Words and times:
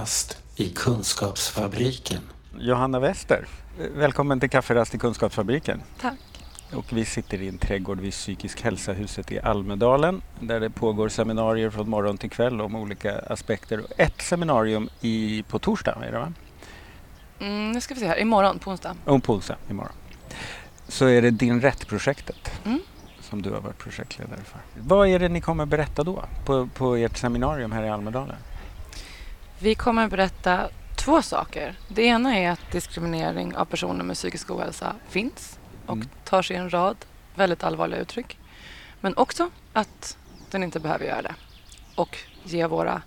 Kafferast 0.00 0.42
i 0.56 0.68
Kunskapsfabriken. 0.68 2.20
Johanna 2.58 3.00
Wester, 3.00 3.46
välkommen 3.94 4.40
till 4.40 4.50
Kafferast 4.50 4.94
i 4.94 4.98
Kunskapsfabriken. 4.98 5.82
Tack. 6.00 6.18
Och 6.74 6.84
vi 6.92 7.04
sitter 7.04 7.42
i 7.42 7.48
en 7.48 7.58
trädgård 7.58 8.00
vid 8.00 8.12
Psykisk 8.12 8.62
hälsa-huset 8.62 9.32
i 9.32 9.40
Almedalen 9.40 10.22
där 10.40 10.60
det 10.60 10.70
pågår 10.70 11.08
seminarier 11.08 11.70
från 11.70 11.90
morgon 11.90 12.18
till 12.18 12.30
kväll 12.30 12.60
om 12.60 12.76
olika 12.76 13.18
aspekter. 13.18 13.82
Ett 13.96 14.22
seminarium 14.22 14.88
i, 15.00 15.42
på 15.48 15.58
torsdag, 15.58 15.98
är 16.02 16.12
det 16.12 16.18
va? 16.18 16.32
Mm, 17.40 17.72
nu 17.72 17.80
ska 17.80 17.94
vi 17.94 18.00
se 18.00 18.06
här, 18.06 18.20
imorgon 18.20 18.58
på 18.58 18.70
onsdag. 18.70 18.94
Och 19.04 19.22
på 19.24 19.34
onsdag, 19.34 19.56
imorgon. 19.70 19.92
Så 20.88 21.06
är 21.06 21.22
det 21.22 21.30
Din 21.30 21.60
rätt-projektet 21.60 22.50
Mm. 22.64 22.80
som 23.20 23.42
du 23.42 23.50
har 23.50 23.60
varit 23.60 23.78
projektledare 23.78 24.40
för. 24.44 24.60
Vad 24.80 25.08
är 25.08 25.18
det 25.18 25.28
ni 25.28 25.40
kommer 25.40 25.66
berätta 25.66 26.04
då 26.04 26.24
på, 26.44 26.66
på 26.74 26.94
ert 26.96 27.16
seminarium 27.18 27.72
här 27.72 27.82
i 27.82 27.88
Almedalen? 27.88 28.36
Vi 29.62 29.74
kommer 29.74 30.08
berätta 30.08 30.68
två 30.96 31.22
saker. 31.22 31.74
Det 31.88 32.02
ena 32.02 32.36
är 32.36 32.50
att 32.50 32.70
diskriminering 32.72 33.56
av 33.56 33.64
personer 33.64 34.04
med 34.04 34.16
psykisk 34.16 34.50
ohälsa 34.50 34.94
finns 35.08 35.58
och 35.86 35.96
Mm. 35.96 36.08
tar 36.24 36.42
sig 36.42 36.56
en 36.56 36.70
rad 36.72 36.96
väldigt 37.34 37.64
allvarliga 37.64 38.00
uttryck. 38.00 38.38
Men 39.00 39.16
också 39.16 39.50
att 39.72 40.16
den 40.50 40.62
inte 40.62 40.80
behöver 40.80 41.04
göra 41.04 41.22
det. 41.22 41.34
Och 41.94 42.18
ge 42.44 42.66
våra 42.66 43.02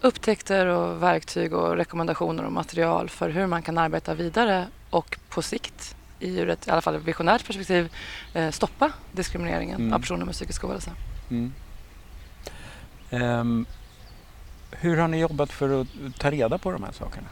upptäckter 0.00 0.66
och 0.66 1.02
verktyg 1.02 1.52
och 1.54 1.76
rekommendationer 1.76 2.44
och 2.44 2.52
material 2.52 3.08
för 3.08 3.30
hur 3.30 3.46
man 3.46 3.62
kan 3.62 3.78
arbeta 3.78 4.14
vidare 4.14 4.66
och 4.90 5.18
på 5.28 5.42
sikt, 5.42 5.96
i 6.20 6.40
ett 6.40 6.66
i 6.66 6.70
alla 6.70 6.80
fall 6.82 6.98
visionärt 6.98 7.46
perspektiv, 7.46 7.92
eh, 8.34 8.50
stoppa 8.50 8.90
diskrimineringen 9.12 9.80
Mm. 9.80 9.92
av 9.92 9.98
personer 9.98 10.24
med 10.24 10.34
psykisk 10.34 10.64
ohälsa. 10.64 10.90
Mm. 11.30 11.52
Ehm, 13.10 13.66
hur 14.70 14.96
har 14.96 15.08
ni 15.08 15.20
jobbat 15.20 15.52
för 15.52 15.80
att 15.80 15.88
ta 16.18 16.30
reda 16.30 16.58
på 16.58 16.72
de 16.72 16.82
här 16.82 16.92
sakerna? 16.92 17.26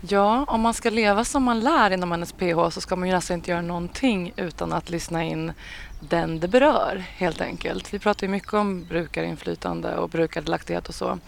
Ja, 0.00 0.44
om 0.48 0.60
man 0.60 0.74
ska 0.74 0.90
leva 0.90 1.24
som 1.24 1.42
man 1.42 1.60
lär 1.60 1.90
inom 1.90 2.20
NSPH 2.20 2.70
så 2.70 2.80
ska 2.80 2.96
man 2.96 3.08
ju 3.08 3.14
nästan 3.14 3.34
inte 3.34 3.50
göra 3.50 3.62
någonting 3.62 4.32
utan 4.36 4.72
att 4.72 4.90
lyssna 4.90 5.24
in 5.24 5.52
den 6.00 6.40
det 6.40 6.48
berör 6.48 7.04
helt 7.08 7.40
enkelt. 7.40 7.94
Vi 7.94 7.98
pratar 7.98 8.26
ju 8.26 8.30
mycket 8.30 8.54
om 8.54 8.84
brukarinflytande 8.84 9.96
och 9.96 10.08
brukardelaktighet 10.08 10.88
och 10.88 10.94
så. 10.94 11.18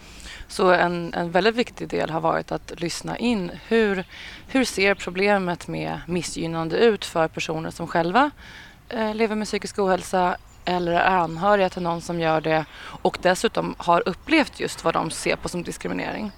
Så 0.47 0.71
en, 0.71 1.13
en 1.13 1.31
väldigt 1.31 1.55
viktig 1.55 1.87
del 1.87 2.09
har 2.09 2.21
varit 2.21 2.51
att 2.51 2.79
lyssna 2.81 3.17
in. 3.17 3.51
Hur, 3.67 4.03
hur 4.47 4.65
ser 4.65 4.95
problemet 4.95 5.67
med 5.67 6.01
missgynnande 6.07 6.77
ut 6.77 7.05
för 7.05 7.27
personer 7.27 7.71
som 7.71 7.87
själva 7.87 8.31
eh, 8.89 9.15
lever 9.15 9.35
med 9.35 9.47
psykisk 9.47 9.79
ohälsa 9.79 10.37
eller 10.65 10.91
är 10.91 11.17
anhöriga 11.17 11.69
till 11.69 11.81
någon 11.81 12.01
som 12.01 12.19
gör 12.19 12.41
det 12.41 12.65
och 13.01 13.17
dessutom 13.21 13.75
har 13.77 14.03
upplevt 14.09 14.59
just 14.59 14.83
vad 14.83 14.93
de 14.93 15.11
ser 15.11 15.35
på 15.35 15.49
som 15.49 15.63
diskriminering. 15.63 16.31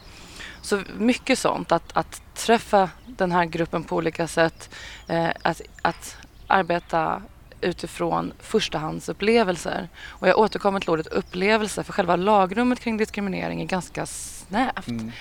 Så 0.62 0.82
mycket 0.98 1.40
sånt, 1.40 1.72
att, 1.72 1.98
att 1.98 2.22
träffa 2.36 2.90
den 3.06 3.32
här 3.32 3.46
gruppen 3.46 3.84
på 3.84 3.96
olika 3.96 4.28
sätt, 4.28 4.70
eh, 5.08 5.30
att, 5.42 5.62
att 5.82 6.18
arbeta 6.48 7.22
utifrån 7.62 8.34
förstahandsupplevelser. 8.40 9.90
Och 10.06 10.28
jag 10.28 10.40
återkommer 10.40 10.80
till 10.80 10.90
ordet 10.90 11.08
upplevelse, 11.08 11.84
för 11.84 11.94
själva 11.94 12.16
lagrummet 12.16 12.80
kring 12.80 12.98
diskriminering 12.98 13.62
är 13.62 13.66
ganska 13.66 14.06
snävt. 14.06 14.88
Mm. 14.88 15.12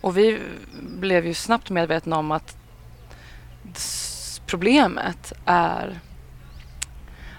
Och 0.00 0.18
vi 0.18 0.40
blev 0.80 1.26
ju 1.26 1.34
snabbt 1.34 1.70
medvetna 1.70 2.18
om 2.18 2.30
att 2.32 2.56
problemet 4.46 5.32
är 5.44 6.00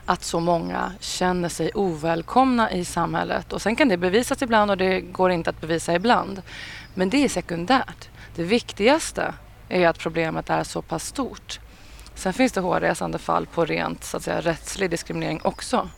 att 0.07 0.23
så 0.23 0.40
många 0.40 0.91
känner 1.00 1.50
sig 1.50 1.72
ovälkomna 1.73 2.72
i 2.72 2.85
samhället. 2.85 3.53
Och 3.53 3.62
sen 3.62 3.75
kan 3.75 3.90
det 3.90 3.97
bevisas 3.97 4.41
ibland 4.41 4.72
och 4.72 4.78
det 4.78 5.01
går 5.01 5.31
inte 5.31 5.50
att 5.50 5.62
bevisa 5.62 5.95
ibland. 5.95 6.41
Men 6.94 7.09
det 7.09 7.23
är 7.23 7.29
sekundärt. 7.29 8.09
Det 8.35 8.44
viktigaste 8.44 9.34
är 9.69 9.88
att 9.88 10.00
problemet 10.00 10.50
är 10.50 10.63
så 10.63 10.81
pass 10.81 11.06
stort. 11.06 11.59
Sen 12.16 12.34
finns 12.34 12.51
det 12.51 12.62
hårresande 12.62 13.17
fall 13.17 13.46
på 13.46 13.66
rent 13.66 14.03
så 14.03 14.17
att 14.17 14.23
säga, 14.23 14.41
rättslig 14.41 14.90
diskriminering 14.90 15.41
också. 15.44 15.90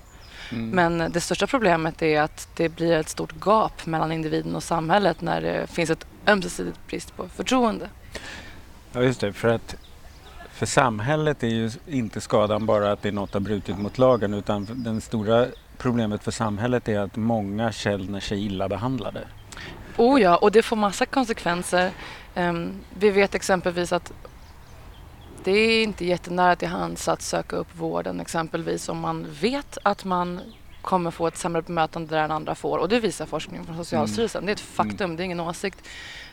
Mm. 0.52 0.70
Men 0.70 1.12
det 1.12 1.22
största 1.22 1.48
problemet 1.48 2.02
är 2.02 2.22
att 2.22 2.48
det 2.56 2.70
blir 2.70 2.94
ett 2.94 3.10
stort 3.10 3.46
gap 3.46 3.86
mellan 3.86 4.12
individen 4.12 4.56
och 4.56 4.64
samhället 4.64 5.22
när 5.22 5.42
det 5.42 5.68
finns 5.68 5.90
ett 5.90 6.06
ömsesidigt 6.28 6.88
brist 6.88 7.16
på 7.16 7.30
förtroende. 7.30 7.90
Ja, 8.92 9.02
just 9.02 9.22
det. 9.22 9.34
För 9.34 9.48
att 9.48 9.76
för 10.60 10.66
samhället 10.66 11.44
är 11.44 11.48
ju 11.48 11.72
inte 11.88 12.22
skadan 12.22 12.66
bara 12.66 12.92
att 12.92 13.02
det 13.02 13.08
är 13.08 13.14
något 13.14 13.34
har 13.34 13.40
brutit 13.40 13.78
mot 13.78 13.98
lagen 13.98 14.34
utan 14.34 14.68
det 14.84 15.02
stora 15.02 15.46
problemet 15.78 16.24
för 16.24 16.32
samhället 16.32 16.88
är 16.88 17.00
att 17.00 17.16
många 17.16 17.72
känner 17.72 18.20
sig 18.20 18.46
illa 18.46 18.70
behandlade. 18.70 19.28
Oh 19.98 20.22
ja, 20.22 20.38
och 20.38 20.52
det 20.52 20.62
får 20.62 20.76
massa 20.76 21.06
konsekvenser. 21.06 21.92
Ehm, 22.36 22.72
vi 23.00 23.10
vet 23.10 23.36
exempelvis 23.36 23.94
att 23.94 24.14
det 25.44 25.52
är 25.52 25.84
inte 25.84 26.06
jättenära 26.06 26.56
till 26.56 26.68
hands 26.68 27.08
att 27.08 27.22
söka 27.22 27.56
upp 27.56 27.76
vården 27.76 28.20
exempelvis 28.20 28.90
om 28.90 29.00
man 29.00 29.28
vet 29.42 29.78
att 29.84 30.06
man 30.06 30.40
kommer 30.82 31.12
få 31.12 31.28
ett 31.28 31.38
sämre 31.38 31.62
bemötande 31.62 32.16
där 32.16 32.24
än 32.24 32.32
andra 32.32 32.56
får. 32.56 32.78
Och 32.78 32.90
det 32.90 33.00
visar 33.00 33.26
forskning 33.26 33.66
från 33.66 33.78
Socialstyrelsen. 33.78 34.46
Det 34.46 34.52
är 34.52 34.54
ett 34.54 34.60
faktum, 34.60 35.16
det 35.16 35.24
är 35.24 35.26
ingen 35.26 35.40
åsikt. 35.40 35.88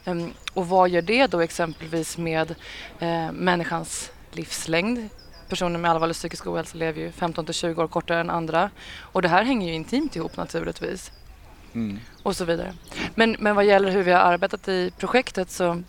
Ehm, 0.05 0.31
och 0.55 0.69
vad 0.69 0.89
gör 0.89 1.03
det 1.03 1.27
då 1.27 1.41
exempelvis 1.41 2.19
med 2.19 2.55
eh, 2.99 3.33
människans 3.33 4.13
livslängd? 4.37 5.09
Personer 5.49 5.79
med 5.79 5.91
allvarlig 5.91 6.17
psykisk 6.17 6.47
ohälsa 6.47 6.79
lever 6.79 7.01
ju 7.01 7.13
15 7.13 7.45
till 7.45 7.55
20 7.55 7.83
år 7.83 7.89
kortare 7.89 8.21
än 8.21 8.31
andra. 8.31 8.71
Och 9.01 9.23
det 9.23 9.29
här 9.29 9.43
hänger 9.45 9.69
ju 9.69 9.75
intimt 9.75 10.17
ihop 10.17 10.37
naturligtvis 10.37 11.13
Mm. 11.75 12.01
och 12.23 12.37
så 12.37 12.45
vidare. 12.45 12.75
Men, 13.15 13.37
men 13.39 13.57
vad 13.57 13.65
gäller 13.65 13.91
hur 13.91 14.03
vi 14.03 14.13
har 14.13 14.21
arbetat 14.21 14.69
i 14.69 14.93
projektet 14.99 15.51
så 15.51 15.83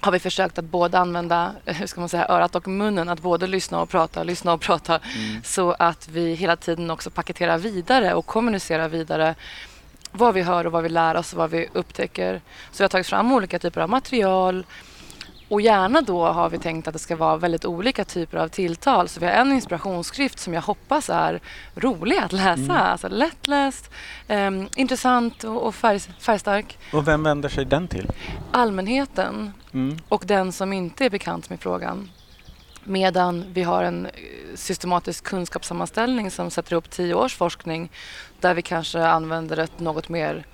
har 0.00 0.12
vi 0.12 0.18
försökt 0.18 0.58
att 0.58 0.64
både 0.64 0.98
använda 0.98 1.52
hur 1.64 1.86
ska 1.86 2.00
man 2.00 2.08
säga, 2.08 2.28
örat 2.28 2.54
och 2.54 2.68
munnen, 2.68 3.08
att 3.08 3.20
både 3.20 3.46
lyssna 3.46 3.80
och 3.80 3.88
prata, 3.88 4.22
lyssna 4.22 4.52
och 4.52 4.60
prata 4.60 5.00
Mm. 5.16 5.42
så 5.44 5.72
att 5.78 6.08
vi 6.08 6.34
hela 6.34 6.56
tiden 6.56 6.90
också 6.90 7.10
paketerar 7.10 7.58
vidare 7.58 8.14
och 8.14 8.26
kommunicerar 8.26 8.88
vidare 8.88 9.34
vad 10.12 10.34
vi 10.34 10.42
hör 10.42 10.66
och 10.66 10.72
vad 10.72 10.82
vi 10.82 10.88
lär 10.88 11.14
oss 11.16 11.32
och 11.32 11.38
vad 11.38 11.50
vi 11.50 11.68
upptäcker. 11.72 12.40
Så 12.72 12.78
vi 12.78 12.84
har 12.84 12.88
tagit 12.88 13.06
fram 13.06 13.32
olika 13.32 13.58
typer 13.58 13.80
av 13.80 13.88
material 13.88 14.66
och 15.48 15.60
gärna 15.60 16.00
då 16.00 16.26
har 16.26 16.50
vi 16.50 16.58
tänkt 16.58 16.88
att 16.88 16.92
det 16.92 16.98
ska 16.98 17.16
vara 17.16 17.36
väldigt 17.36 17.64
olika 17.64 18.04
typer 18.04 18.38
av 18.38 18.48
tilltal. 18.48 19.08
Så 19.08 19.20
vi 19.20 19.26
har 19.26 19.32
en 19.32 19.52
inspirationsskrift 19.52 20.38
som 20.38 20.54
jag 20.54 20.62
hoppas 20.62 21.10
är 21.10 21.40
rolig 21.74 22.16
att 22.16 22.32
läsa. 22.32 22.52
Mm. 22.52 22.70
Alltså 22.70 23.08
lättläst, 23.08 23.90
ehm, 24.28 24.68
intressant 24.76 25.44
och, 25.44 25.62
och 25.66 25.74
färg, 25.74 26.00
färgstark. 26.00 26.78
Och 26.92 27.08
vem 27.08 27.22
vänder 27.22 27.48
sig 27.48 27.64
den 27.64 27.88
till? 27.88 28.10
Allmänheten 28.52 29.52
Mm. 29.72 29.98
och 30.08 30.22
den 30.26 30.52
som 30.52 30.72
inte 30.72 31.04
är 31.04 31.10
bekant 31.10 31.50
med 31.50 31.60
frågan. 31.60 32.10
Medan 32.84 33.44
vi 33.52 33.62
har 33.62 33.82
en 33.82 34.06
eh, 34.06 34.12
systematisk 34.54 35.24
kunskapssammanställning 35.24 36.30
som 36.30 36.50
sätter 36.50 36.76
upp 36.76 36.90
tio 36.90 37.14
års 37.14 37.36
forskning 37.36 37.90
där 38.40 38.54
vi 38.54 38.62
kanske 38.62 39.06
använder 39.06 39.56
ett 39.56 39.80
något 39.80 40.08
mer 40.08 40.46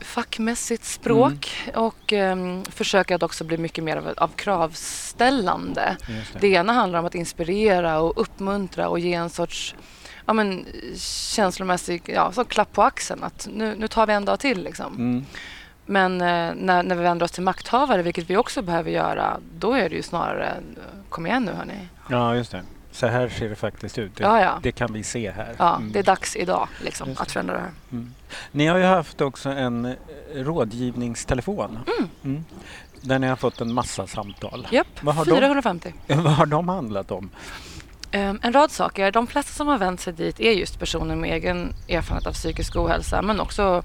fackmässigt 0.00 0.84
språk 0.84 1.70
och 1.74 2.12
ehm, 2.12 2.64
försöker 2.64 3.14
att 3.14 3.22
också 3.22 3.44
bli 3.44 3.58
mycket 3.58 3.84
mer 3.84 3.96
av, 3.96 4.14
av 4.16 4.28
kravställande. 4.28 5.96
Det. 6.06 6.38
Det 6.40 6.48
ena 6.48 6.72
handlar 6.72 6.98
om 6.98 7.04
att 7.04 7.14
inspirera 7.14 8.00
och 8.00 8.20
uppmuntra 8.20 8.88
och 8.88 8.98
ge 8.98 9.14
en 9.14 9.30
sorts 9.30 9.74
ja, 10.26 10.32
men, 10.32 10.66
känslomässig 10.96 12.02
ja, 12.06 12.32
så 12.32 12.44
klapp 12.44 12.72
på 12.72 12.82
axeln. 12.82 13.24
Att 13.24 13.48
nu, 13.52 13.74
nu 13.78 13.88
tar 13.88 14.06
vi 14.06 14.12
en 14.12 14.24
dag 14.24 14.40
till. 14.40 14.62
Liksom. 14.62 14.94
Mm. 14.94 15.24
Men 15.86 16.20
eh, 16.20 16.54
när, 16.54 16.82
när 16.82 16.94
vi 16.94 17.02
vänder 17.02 17.24
oss 17.24 17.32
till 17.32 17.42
makthavare, 17.42 18.02
vilket 18.02 18.30
vi 18.30 18.36
också 18.36 18.62
behöver 18.62 18.90
göra, 18.90 19.40
då 19.58 19.72
är 19.72 19.88
det 19.88 19.96
ju 19.96 20.02
snarare 20.02 20.54
kom 21.08 21.26
igen 21.26 21.44
nu 21.44 21.52
hörni. 21.52 21.88
Ja, 22.10 22.34
just 22.34 22.52
det. 22.52 22.62
Så 22.98 23.06
här 23.06 23.28
ser 23.28 23.48
det 23.48 23.56
faktiskt 23.56 23.98
ut. 23.98 24.16
Det, 24.16 24.24
Ja, 24.24 24.40
ja. 24.40 24.58
det 24.62 24.72
kan 24.72 24.92
vi 24.92 25.02
se 25.02 25.30
här. 25.30 25.54
ja 25.58 25.76
Mm. 25.76 25.92
det 25.92 25.98
är 25.98 26.02
dags 26.02 26.36
idag 26.36 26.68
liksom, 26.84 27.08
att 27.16 27.32
förändra 27.32 27.54
det 27.54 27.60
här. 27.60 27.70
Mm. 27.92 28.14
Ni 28.52 28.66
har 28.66 28.78
ju 28.78 28.84
haft 28.84 29.20
också 29.20 29.48
en 29.48 29.84
eh, 29.84 29.92
rådgivningstelefon. 30.34 31.78
Mm. 32.24 32.44
Där 33.00 33.18
ni 33.18 33.26
har 33.26 33.36
fått 33.36 33.60
en 33.60 33.72
massa 33.74 34.06
samtal. 34.06 34.68
Japp, 34.70 34.86
Vad 35.00 35.14
har 35.14 35.24
de- 35.24 35.30
450. 35.38 35.94
Vad 36.06 36.18
har 36.32 36.46
de 36.46 36.68
handlat 36.68 37.10
om? 37.10 37.30
Ehm, 38.10 38.40
en 38.42 38.52
rad 38.52 38.70
saker. 38.70 39.12
De 39.12 39.26
flesta 39.26 39.52
som 39.52 39.68
har 39.68 39.78
vänt 39.78 40.00
sig 40.00 40.12
dit 40.12 40.40
är 40.40 40.52
just 40.52 40.78
personer 40.78 41.16
med 41.16 41.30
egen 41.32 41.72
erfarenhet 41.88 42.26
av 42.26 42.32
psykisk 42.32 42.76
ohälsa 42.76 43.22
men 43.22 43.40
också 43.40 43.82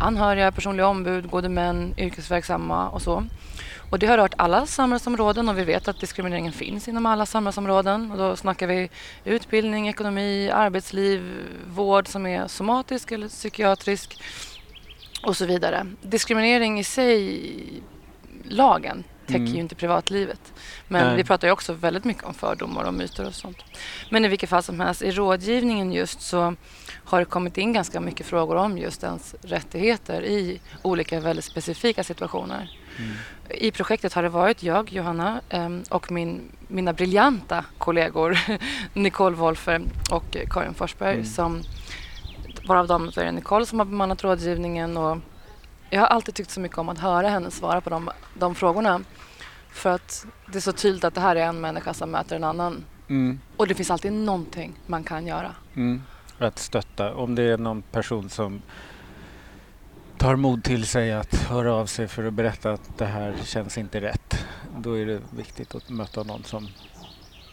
anhöriga, 0.00 0.52
personliga 0.52 0.86
ombud, 0.86 1.30
gode 1.30 1.48
män, 1.48 1.94
yrkesverksamma 1.98 2.88
och 2.88 3.02
så. 3.02 3.24
Och 3.90 3.98
det 3.98 4.06
har 4.06 4.16
rört 4.16 4.34
alla 4.36 4.66
samhällsområden 4.66 5.48
och 5.48 5.58
vi 5.58 5.64
vet 5.64 5.88
att 5.88 6.00
diskrimineringen 6.00 6.52
finns 6.52 6.88
inom 6.88 7.06
alla 7.06 7.26
samhällsområden. 7.26 8.10
Och 8.10 8.18
då 8.18 8.36
snackar 8.36 8.66
vi 8.66 8.90
utbildning, 9.24 9.88
ekonomi, 9.88 10.50
arbetsliv, 10.50 11.46
vård 11.66 12.08
som 12.08 12.26
är 12.26 12.46
somatisk 12.46 13.12
eller 13.12 13.28
psykiatrisk 13.28 14.22
och 15.22 15.36
så 15.36 15.46
vidare. 15.46 15.86
Diskriminering 16.02 16.80
i 16.80 16.84
sig, 16.84 17.82
lagen, 18.44 19.04
täcker 19.32 19.40
Mm. 19.44 19.54
ju 19.54 19.60
inte 19.60 19.74
privatlivet. 19.74 20.52
Men 20.88 21.06
Nej. 21.06 21.16
vi 21.16 21.24
pratar 21.24 21.48
ju 21.48 21.52
också 21.52 21.72
väldigt 21.72 22.04
mycket 22.04 22.24
om 22.24 22.34
fördomar 22.34 22.84
och 22.84 22.94
myter 22.94 23.26
och 23.26 23.34
sånt. 23.34 23.56
Men 24.10 24.24
i 24.24 24.28
vilket 24.28 24.50
fall 24.50 24.62
som 24.62 24.80
helst, 24.80 25.02
i 25.02 25.10
rådgivningen 25.10 25.92
just 25.92 26.20
så 26.22 26.54
har 27.04 27.18
det 27.18 27.24
kommit 27.24 27.58
in 27.58 27.72
ganska 27.72 28.00
mycket 28.00 28.26
frågor 28.26 28.56
om 28.56 28.78
just 28.78 29.02
ens 29.02 29.34
rättigheter 29.42 30.22
i 30.24 30.60
olika 30.82 31.20
väldigt 31.20 31.44
specifika 31.44 32.04
situationer. 32.04 32.70
Mm. 32.98 33.10
I 33.50 33.70
projektet 33.70 34.12
har 34.12 34.22
det 34.22 34.28
varit 34.28 34.62
jag, 34.62 34.92
Johanna, 34.92 35.40
em, 35.48 35.82
och 35.90 36.12
min, 36.12 36.40
mina 36.68 36.92
briljanta 36.92 37.64
kollegor 37.78 38.38
Nicole 38.94 39.36
Wolfer 39.36 39.82
och 40.10 40.36
Karin 40.50 40.74
Forsberg 40.74 41.14
Mm. 41.14 41.26
som 41.26 41.62
varav 42.68 42.86
dem 42.86 43.12
så 43.12 43.20
är 43.20 43.24
det 43.24 43.32
Nicole 43.32 43.66
som 43.66 43.78
har 43.78 43.86
bemannat 43.86 44.24
rådgivningen 44.24 44.96
och 44.96 45.18
jag 45.90 46.00
har 46.00 46.06
alltid 46.06 46.34
tyckt 46.34 46.50
så 46.50 46.60
mycket 46.60 46.78
om 46.78 46.88
att 46.88 46.98
höra 46.98 47.28
henne 47.28 47.50
svara 47.50 47.80
på 47.80 47.90
de, 47.90 48.10
de 48.34 48.54
frågorna. 48.54 49.00
För 49.70 49.90
att 49.90 50.26
det 50.52 50.58
är 50.58 50.60
så 50.60 50.72
tydligt 50.72 51.04
att 51.04 51.14
det 51.14 51.20
här 51.20 51.36
är 51.36 51.46
en 51.46 51.60
människa 51.60 51.94
som 51.94 52.10
möter 52.10 52.36
en 52.36 52.44
annan. 52.44 52.84
Mm. 53.08 53.40
Och 53.56 53.66
det 53.66 53.74
finns 53.74 53.90
alltid 53.90 54.12
någonting 54.12 54.72
man 54.86 55.04
kan 55.04 55.26
göra. 55.26 55.54
Mm. 55.74 56.02
Att 56.38 56.58
stötta. 56.58 57.14
Om 57.14 57.34
det 57.34 57.42
är 57.42 57.58
någon 57.58 57.82
person 57.82 58.30
som 58.30 58.62
tar 60.18 60.36
mod 60.36 60.64
till 60.64 60.86
sig 60.86 61.12
att 61.12 61.34
höra 61.34 61.74
av 61.74 61.86
sig 61.86 62.08
för 62.08 62.24
att 62.24 62.32
berätta 62.32 62.72
att 62.72 62.98
det 62.98 63.06
här 63.06 63.34
känns 63.44 63.78
inte 63.78 64.00
rätt. 64.00 64.46
Då 64.78 64.98
är 64.98 65.06
det 65.06 65.20
viktigt 65.30 65.74
att 65.74 65.88
möta 65.88 66.22
någon 66.22 66.44
som 66.44 66.68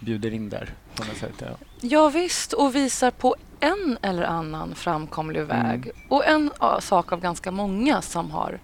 bjuder 0.01 0.33
in 0.33 0.49
där 0.49 0.73
på 0.95 1.03
något 1.03 1.17
sätt. 1.17 1.33
Ja. 1.39 1.47
Ja, 1.81 2.09
visst, 2.09 2.53
och 2.53 2.75
visar 2.75 3.11
på 3.11 3.35
en 3.59 3.97
eller 4.01 4.23
annan 4.23 4.75
framkomlig 4.75 5.41
väg. 5.43 5.91
Och 6.09 6.25
en 6.25 6.51
sak 6.79 7.11
av 7.11 7.21
ganska 7.21 7.51
många 7.51 8.01
som 8.01 8.31
har 8.31 8.59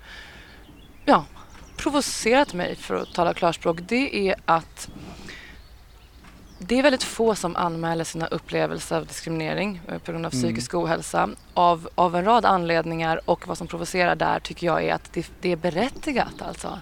ja, 1.05 1.25
provocerat 1.77 2.53
mig, 2.53 2.75
för 2.75 2.95
att 2.95 3.13
tala 3.13 3.33
klarspråk, 3.33 3.79
det 3.87 4.29
är 4.29 4.35
att 4.45 4.89
det 6.67 6.79
är 6.79 6.83
väldigt 6.83 7.03
få 7.03 7.35
som 7.35 7.55
anmäler 7.55 8.03
sina 8.03 8.27
upplevelser 8.27 8.95
av 8.95 9.05
diskriminering 9.05 9.81
eh, 9.87 9.97
på 9.97 10.11
grund 10.11 10.25
av 10.25 10.33
Mm. 10.33 10.43
psykisk 10.43 10.73
ohälsa 10.73 11.29
av, 11.53 11.89
av 11.95 12.15
en 12.15 12.25
rad 12.25 12.45
anledningar 12.45 13.21
och 13.25 13.47
vad 13.47 13.57
som 13.57 13.67
provocerar 13.67 14.15
där 14.15 14.39
tycker 14.39 14.67
jag 14.67 14.83
är 14.83 14.93
att 14.93 15.13
det, 15.13 15.31
det 15.41 15.51
är 15.51 15.55
berättigat 15.55 16.41
alltså. 16.41 16.81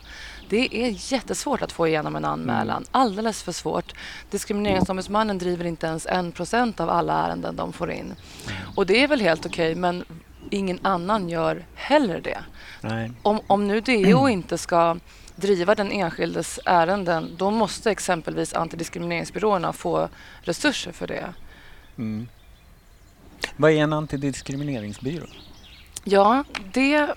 Det 0.52 0.76
är 0.76 1.14
jättesvårt 1.14 1.62
att 1.62 1.72
få 1.72 1.88
igenom 1.88 2.16
en 2.16 2.26
anmälan. 2.26 2.86
Alldeles 2.92 3.44
för 3.44 3.52
svårt. 3.52 3.94
Diskrimineringsombudsmannen 4.30 5.38
driver 5.38 5.66
inte 5.66 5.88
ens 5.88 6.06
en 6.06 6.32
procent 6.32 6.80
av 6.80 6.90
alla 6.90 7.14
ärenden 7.14 7.56
de 7.56 7.74
får 7.74 7.92
in. 7.92 8.16
Och 8.76 8.86
det 8.86 9.04
är 9.04 9.08
väl 9.08 9.22
helt 9.22 9.46
okej, 9.46 9.76
men 9.76 10.06
ingen 10.50 10.80
annan 10.82 11.30
gör 11.30 11.66
heller 11.76 12.22
det. 12.22 12.38
Nej. 12.82 13.12
Om, 13.22 13.40
om 13.48 13.68
nu 13.68 13.82
DO 13.82 14.30
inte 14.30 14.58
ska 14.58 14.98
driva 15.36 15.76
den 15.76 15.92
enskildes 15.92 16.60
ärenden, 16.66 17.36
då 17.38 17.52
måste 17.52 17.92
exempelvis 17.92 18.54
antidiskrimineringsbyråerna 18.54 19.74
få 19.74 20.10
resurser 20.42 20.92
för 20.92 21.08
det. 21.08 21.34
Mm. 21.98 22.28
Vad 23.58 23.72
är 23.72 23.76
en 23.76 23.94
antidiskrimineringsbyrå? 23.94 25.26
Ja, 26.04 26.44
det... 26.74 27.16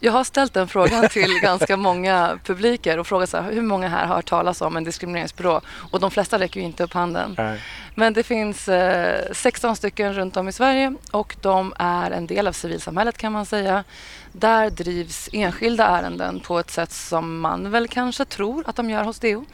Jag 0.00 0.12
har 0.12 0.24
ställt 0.24 0.54
den 0.54 0.68
frågan 0.68 1.08
till 1.08 1.38
ganska 1.42 1.76
många 1.76 2.38
publiker 2.44 2.98
och 2.98 3.06
frågat 3.06 3.30
så 3.30 3.36
här, 3.36 3.52
hur 3.52 3.62
många 3.62 3.88
här 3.88 4.06
har 4.06 4.16
hört 4.16 4.28
talas 4.28 4.60
om 4.60 4.76
en 4.76 4.84
diskrimineringsbyrå? 4.84 5.60
Och 5.90 6.00
de 6.00 6.10
flesta 6.10 6.38
räcker 6.38 6.60
ju 6.60 6.66
inte 6.66 6.84
upp 6.84 6.92
handen. 6.92 7.34
Nej. 7.38 7.62
Men 7.94 8.12
det 8.12 8.22
finns 8.22 8.68
eh, 8.68 9.32
16 9.32 9.76
stycken 9.76 10.14
runt 10.14 10.36
om 10.36 10.48
i 10.48 10.52
Sverige 10.52 10.94
och 11.10 11.36
de 11.40 11.74
är 11.78 12.10
en 12.10 12.26
del 12.26 12.46
av 12.46 12.52
civilsamhället 12.52 13.18
kan 13.18 13.32
man 13.32 13.46
säga. 13.46 13.84
Där 14.32 14.70
drivs 14.70 15.28
enskilda 15.32 15.86
ärenden 15.86 16.40
på 16.40 16.58
ett 16.58 16.70
sätt 16.70 16.92
som 16.92 17.40
man 17.40 17.70
väl 17.70 17.88
kanske 17.88 18.24
tror 18.24 18.64
att 18.66 18.76
de 18.76 18.90
gör 18.90 19.04
hos 19.04 19.18
DO. 19.18 19.44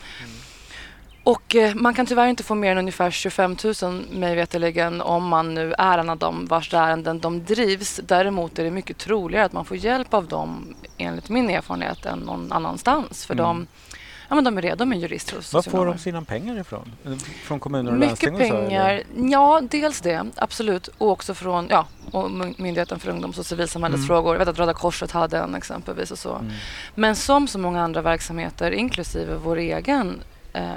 Och 1.25 1.57
eh, 1.57 1.75
man 1.75 1.95
kan 1.95 2.07
tyvärr 2.07 2.27
inte 2.27 2.43
få 2.43 2.55
mer 2.55 2.73
än 2.73 2.79
ungefär 2.79 3.11
25 3.11 3.57
000 3.83 4.05
mig 4.11 4.35
veterligen 4.37 5.01
om 5.01 5.25
man 5.29 5.55
nu 5.55 5.75
är 5.79 5.99
en 5.99 6.11
av 6.11 6.19
dem 6.19 6.47
vars 6.47 6.75
ärenden 6.75 7.19
de 7.21 7.45
drivs. 7.45 8.01
Däremot 8.07 8.59
är 8.59 8.65
det 8.65 8.71
mycket 8.71 8.99
troligare 8.99 9.45
att 9.45 9.53
man 9.53 9.65
får 9.65 9.77
hjälp 9.77 10.15
av 10.15 10.27
dem 10.29 10.75
enligt 10.99 11.29
min 11.29 11.51
erfarenhet 11.51 12.07
än 12.07 12.19
någon 12.19 12.53
annanstans. 12.53 13.27
För 13.27 13.35
Mm. 13.35 13.45
de, 13.45 13.67
ja, 14.29 14.35
men 14.35 14.45
de 14.45 14.59
är 14.59 14.63
redo 14.63 14.85
med 14.85 14.99
jurister 15.01 15.37
och 15.37 15.45
Var 15.53 15.63
får 15.63 15.87
de 15.87 15.99
sina 15.99 16.23
pengar 16.23 16.61
ifrån? 16.61 16.93
Eh, 17.05 17.13
Från 17.45 17.61
kommuner 17.61 17.93
och 17.93 17.99
Mycket 17.99 18.23
landsting? 18.23 18.49
så, 18.51 18.57
eller? 18.57 18.69
pengar. 18.69 19.03
Ja, 19.33 19.61
dels 19.71 20.01
det. 20.01 20.27
Absolut. 20.37 20.89
Och 20.99 21.11
också 21.11 21.35
från 21.35 21.67
ja, 21.71 21.87
och 22.13 22.31
My- 22.31 22.55
Myndigheten 22.59 22.99
för 22.99 23.11
ungdoms 23.11 23.39
och 23.39 23.47
civilsamhällesfrågor. 23.47 24.35
Jag 24.35 24.39
vet 24.39 24.49
att 24.49 24.59
Röda 24.59 24.73
Korset 24.75 25.11
hade 25.11 25.39
en 25.39 25.55
exempelvis 25.55 26.11
och 26.11 26.19
så. 26.19 26.35
Mm. 26.35 26.53
Men 26.95 27.17
som 27.17 27.49
så 27.49 27.59
många 27.59 27.83
andra 27.83 28.03
verksamheter, 28.03 28.71
inklusive 28.71 29.35
vår 29.35 29.57
egen, 29.57 30.21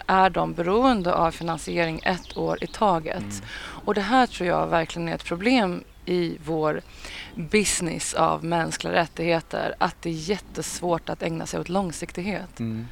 är 0.08 0.30
de 0.30 0.54
beroende 0.54 1.14
av 1.14 1.32
finansiering 1.32 2.02
ett 2.04 2.38
år 2.38 2.64
i 2.64 2.68
taget. 2.68 3.18
Mm. 3.18 3.46
Och 3.86 3.94
det 3.94 4.02
här 4.02 4.28
tror 4.28 4.50
jag 4.50 4.68
verkligen 4.68 5.08
är 5.08 5.16
ett 5.16 5.26
problem 5.26 5.84
i 6.06 6.38
vår 6.46 6.82
business 7.36 8.14
av 8.14 8.44
mänskliga 8.44 8.94
rättigheter. 8.94 9.76
Att 9.78 9.96
det 10.02 10.10
är 10.10 10.14
jättesvårt 10.14 11.10
att 11.10 11.24
ägna 11.24 11.46
sig 11.46 11.60
åt 11.60 11.70
långsiktighet. 11.70 12.60
Mm. 12.60 12.88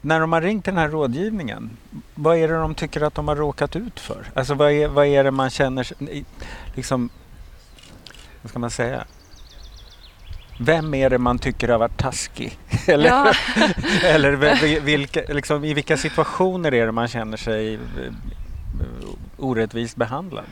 När 0.00 0.20
de 0.20 0.32
har 0.32 0.40
ringt 0.40 0.64
den 0.64 0.76
här 0.76 0.88
rådgivningen, 0.88 1.70
vad 2.14 2.36
är 2.36 2.48
det 2.48 2.54
de 2.54 2.74
tycker 2.74 3.00
att 3.00 3.14
de 3.14 3.28
har 3.28 3.36
råkat 3.36 3.76
ut 3.76 4.00
för? 4.00 4.26
Alltså 4.34 4.54
vad 4.54 4.72
är, 4.72 4.88
vad 4.88 5.06
är 5.06 5.24
det 5.24 5.30
man 5.30 5.50
känner, 5.50 5.92
liksom, 6.74 7.10
vad 8.42 8.50
ska 8.50 8.58
man 8.58 8.70
säga? 8.70 9.04
Vem 10.64 10.94
är 10.94 11.10
det 11.10 11.18
man 11.18 11.38
tycker 11.38 11.68
har 11.68 11.78
varit 11.78 11.98
taskig? 11.98 12.58
Eller, 12.86 13.08
Ja. 13.08 13.32
eller 14.04 14.32
vi- 14.32 14.54
vi- 14.62 14.80
vilka, 14.80 15.20
liksom, 15.28 15.64
i 15.64 15.74
vilka 15.74 15.96
situationer 15.96 16.74
är 16.74 16.86
det 16.86 16.92
man 16.92 17.08
känner 17.08 17.36
sig 17.36 17.74
eh, 17.74 17.80
orättvist 19.38 19.96
behandlad? 19.96 20.44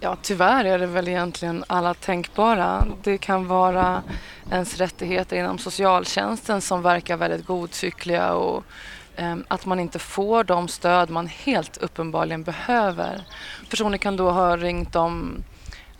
Ja, 0.00 0.16
tyvärr 0.22 0.64
är 0.64 0.78
det 0.78 0.86
väl 0.86 1.08
egentligen 1.08 1.64
alla 1.66 1.94
tänkbara. 1.94 2.86
Det 3.02 3.18
kan 3.18 3.46
vara 3.46 4.02
ens 4.50 4.76
rättigheter 4.76 5.36
inom 5.36 5.58
socialtjänsten 5.58 6.60
som 6.60 6.82
verkar 6.82 7.16
väldigt 7.16 7.46
godtyckliga 7.46 8.32
och 8.32 8.64
ehm, 9.16 9.44
att 9.48 9.66
man 9.66 9.80
inte 9.80 9.98
får 9.98 10.44
de 10.44 10.68
stöd 10.68 11.10
man 11.10 11.26
helt 11.26 11.76
uppenbarligen 11.76 12.42
behöver. 12.42 13.24
Personer 13.70 13.98
kan 13.98 14.16
då 14.16 14.30
ha 14.30 14.56
ringt 14.56 14.96
om 14.96 15.44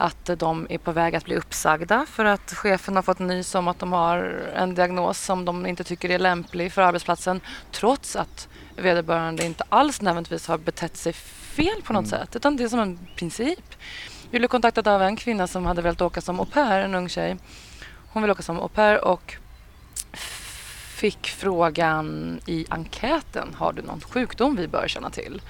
att 0.05 0.31
de 0.39 0.67
är 0.71 0.79
på 0.79 0.93
väg 0.93 1.17
att 1.17 1.25
bli 1.25 1.37
uppsagda 1.37 2.07
för 2.07 2.25
att 2.25 2.55
chefen 2.55 2.97
har 2.97 3.03
fått 3.03 3.19
nys 3.19 3.55
om 3.55 3.69
att 3.69 3.79
de 3.79 3.93
har 3.93 4.17
en 4.55 4.75
diagnos 4.75 5.19
som 5.19 5.45
de 5.45 5.67
inte 5.67 5.85
tycker 5.85 6.11
är 6.11 6.19
lämplig 6.19 6.73
för 6.73 6.83
arbetsplatsen 6.83 7.41
trots 7.73 8.17
att 8.17 8.49
vederbörande 8.77 9.45
inte 9.45 9.65
alls 9.69 10.01
nödvändigtvis 10.03 10.47
har 10.47 10.59
betett 10.59 10.97
sig 10.97 11.13
fel 11.13 11.83
på 11.85 11.93
något 11.93 12.07
Mm. 12.07 12.21
sätt 12.21 12.37
utan 12.37 12.57
det 12.57 12.65
är 12.65 12.69
som 12.69 12.81
en 12.81 12.99
princip. 13.17 13.75
Jag 14.31 14.41
blev 14.41 14.49
kontaktad 14.49 14.89
av 14.89 15.03
en 15.03 15.17
kvinna 15.17 15.47
som 15.47 15.67
hade 15.67 15.83
velat 15.83 16.01
åka 16.01 16.21
som 16.21 16.41
au 16.41 16.47
pair, 16.47 16.81
en 16.81 16.95
ung 16.95 17.09
tjej. 17.09 17.37
Hon 18.13 18.23
ville 18.23 18.33
åka 18.33 18.43
som 18.43 18.61
au 18.61 18.69
pair 18.69 19.05
och 19.05 19.37
fick 20.97 21.27
frågan 21.27 22.41
i 22.47 22.67
enkäten, 22.71 23.55
har 23.59 23.73
du 23.73 23.83
någon 23.83 24.01
sjukdom 24.01 24.57
vi 24.57 24.69
bör 24.69 24.89
känna 24.89 25.11
till? 25.11 25.43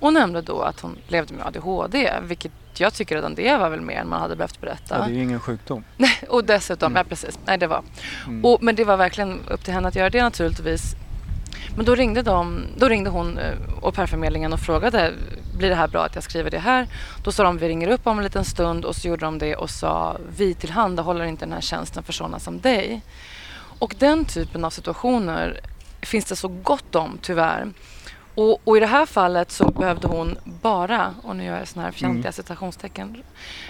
Och 0.00 0.12
nämnde 0.12 0.42
då 0.42 0.62
att 0.62 0.80
hon 0.80 0.98
levde 1.08 1.34
med 1.34 1.46
ADHD, 1.46 2.12
vilket 2.22 2.52
jag 2.80 2.94
tycker 2.94 3.14
redan 3.14 3.34
det 3.34 3.56
var 3.56 3.70
väl 3.70 3.80
mer 3.80 3.96
än 4.00 4.08
man 4.08 4.20
hade 4.20 4.36
behövt 4.36 4.58
Ja, 4.60 4.66
berätta. 4.66 4.98
det 4.98 5.04
är 5.04 5.14
ju 5.14 5.22
ingen 5.22 5.40
sjukdom. 5.40 5.84
Och 6.28 6.44
dessutom, 6.44 6.92
Mm. 6.92 6.96
ja 7.00 7.04
precis, 7.08 7.38
nej 7.46 7.58
det 7.58 7.66
var. 7.66 7.82
Mm. 8.26 8.44
Och, 8.44 8.62
men 8.62 8.74
det 8.74 8.84
var 8.84 8.96
verkligen 8.96 9.40
upp 9.48 9.64
till 9.64 9.74
henne 9.74 9.88
att 9.88 9.96
göra 9.96 10.10
det 10.10 10.22
naturligtvis. 10.22 10.94
Men 11.76 11.84
då 11.84 11.94
ringde, 11.94 12.22
de, 12.22 12.62
då 12.76 12.88
ringde 12.88 13.10
hon 13.10 13.38
eh, 13.38 13.54
au 13.82 13.92
pair-förmedlingen 13.92 14.52
och 14.52 14.60
frågade 14.60 15.12
blir 15.58 15.68
det 15.68 15.74
här 15.74 15.88
bra 15.88 16.04
att 16.04 16.14
jag 16.14 16.24
skriver 16.24 16.50
det 16.50 16.58
här? 16.58 16.88
Då 17.24 17.32
sa 17.32 17.42
de 17.42 17.58
vi 17.58 17.68
ringer 17.68 17.88
upp 17.88 18.06
om 18.06 18.18
en 18.18 18.24
liten 18.24 18.44
stund 18.44 18.84
och 18.84 18.96
så 18.96 19.08
gjorde 19.08 19.24
de 19.24 19.38
det 19.38 19.56
och 19.56 19.70
sa 19.70 20.16
vi 20.36 20.54
tillhandahåller 20.54 21.24
inte 21.24 21.44
den 21.44 21.52
här 21.52 21.60
tjänsten 21.60 22.02
för 22.02 22.12
sådana 22.12 22.38
som 22.38 22.60
dig. 22.60 23.00
Och 23.78 23.94
den 23.98 24.24
typen 24.24 24.64
av 24.64 24.70
situationer 24.70 25.60
finns 26.02 26.24
det 26.24 26.36
så 26.36 26.48
gott 26.48 26.94
om 26.94 27.18
tyvärr. 27.22 27.66
Och, 28.40 28.60
och 28.64 28.76
i 28.76 28.80
det 28.80 28.86
här 28.86 29.06
fallet 29.06 29.50
så 29.50 29.70
behövde 29.70 30.08
hon 30.08 30.38
bara, 30.44 31.14
och 31.22 31.36
nu 31.36 31.44
gör 31.44 31.58
jag 31.58 31.68
sådana 31.68 31.86
här 31.88 31.92
fjantiga 31.92 32.20
Mm. 32.20 32.32
citationstecken, 32.32 33.22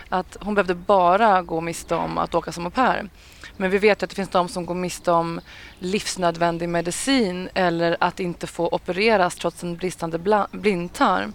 att 0.08 0.36
hon 0.40 0.54
behövde 0.54 0.74
bara 0.74 1.42
gå 1.42 1.60
miste 1.60 1.94
om 1.94 2.18
att 2.18 2.34
åka 2.34 2.52
som 2.52 2.64
au 2.66 2.70
pair. 2.70 3.08
Men 3.56 3.70
vi 3.70 3.78
vet 3.78 4.02
ju 4.02 4.04
att 4.04 4.10
det 4.10 4.16
finns 4.16 4.28
de 4.28 4.48
som 4.48 4.66
går 4.66 4.74
miste 4.74 5.12
om 5.12 5.40
livsnödvändig 5.78 6.68
medicin 6.68 7.48
eller 7.54 7.96
att 8.00 8.20
inte 8.20 8.46
få 8.46 8.68
opereras 8.68 9.34
trots 9.34 9.62
en 9.62 9.76
bristande 9.76 10.46
blindtarm 10.52 11.32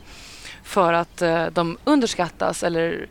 för 0.63 0.93
att 0.93 1.21
eh, 1.21 1.45
de 1.45 1.77
underskattas 1.83 2.63
eller 2.63 3.07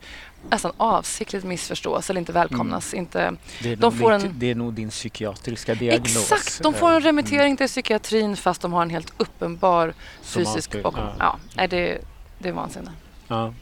nästan 0.50 0.72
avsiktligt 0.76 1.44
missförstås 1.44 2.10
eller 2.10 2.20
inte 2.20 2.32
välkomnas. 2.32 2.94
Inte, 2.94 3.36
Det 3.62 3.72
är, 3.72 3.76
De 3.76 3.92
får 3.98 4.12
ditt- 4.12 4.24
en- 4.24 4.38
det 4.38 4.50
är 4.50 4.54
nog 4.54 4.72
din 4.74 4.90
psykiatriska 4.90 5.74
diagnos. 5.74 6.16
exakt, 6.32 6.62
de 6.62 6.74
får 6.74 6.92
en 6.92 7.00
remittering 7.00 7.56
till 7.56 7.66
psykiatrin 7.68 8.36
fast 8.36 8.60
de 8.60 8.72
har 8.72 8.82
en 8.82 8.90
helt 8.90 9.12
uppenbar 9.16 9.94
fysisk 10.22 10.68
alltid, 10.68 10.82
bakom. 10.82 11.04
ja. 11.18 11.38
Ja. 11.56 11.66
det, 11.66 11.98
det 12.38 12.48
är 12.48 12.52
vansinne. 12.52 12.90
Ja. 13.28 13.54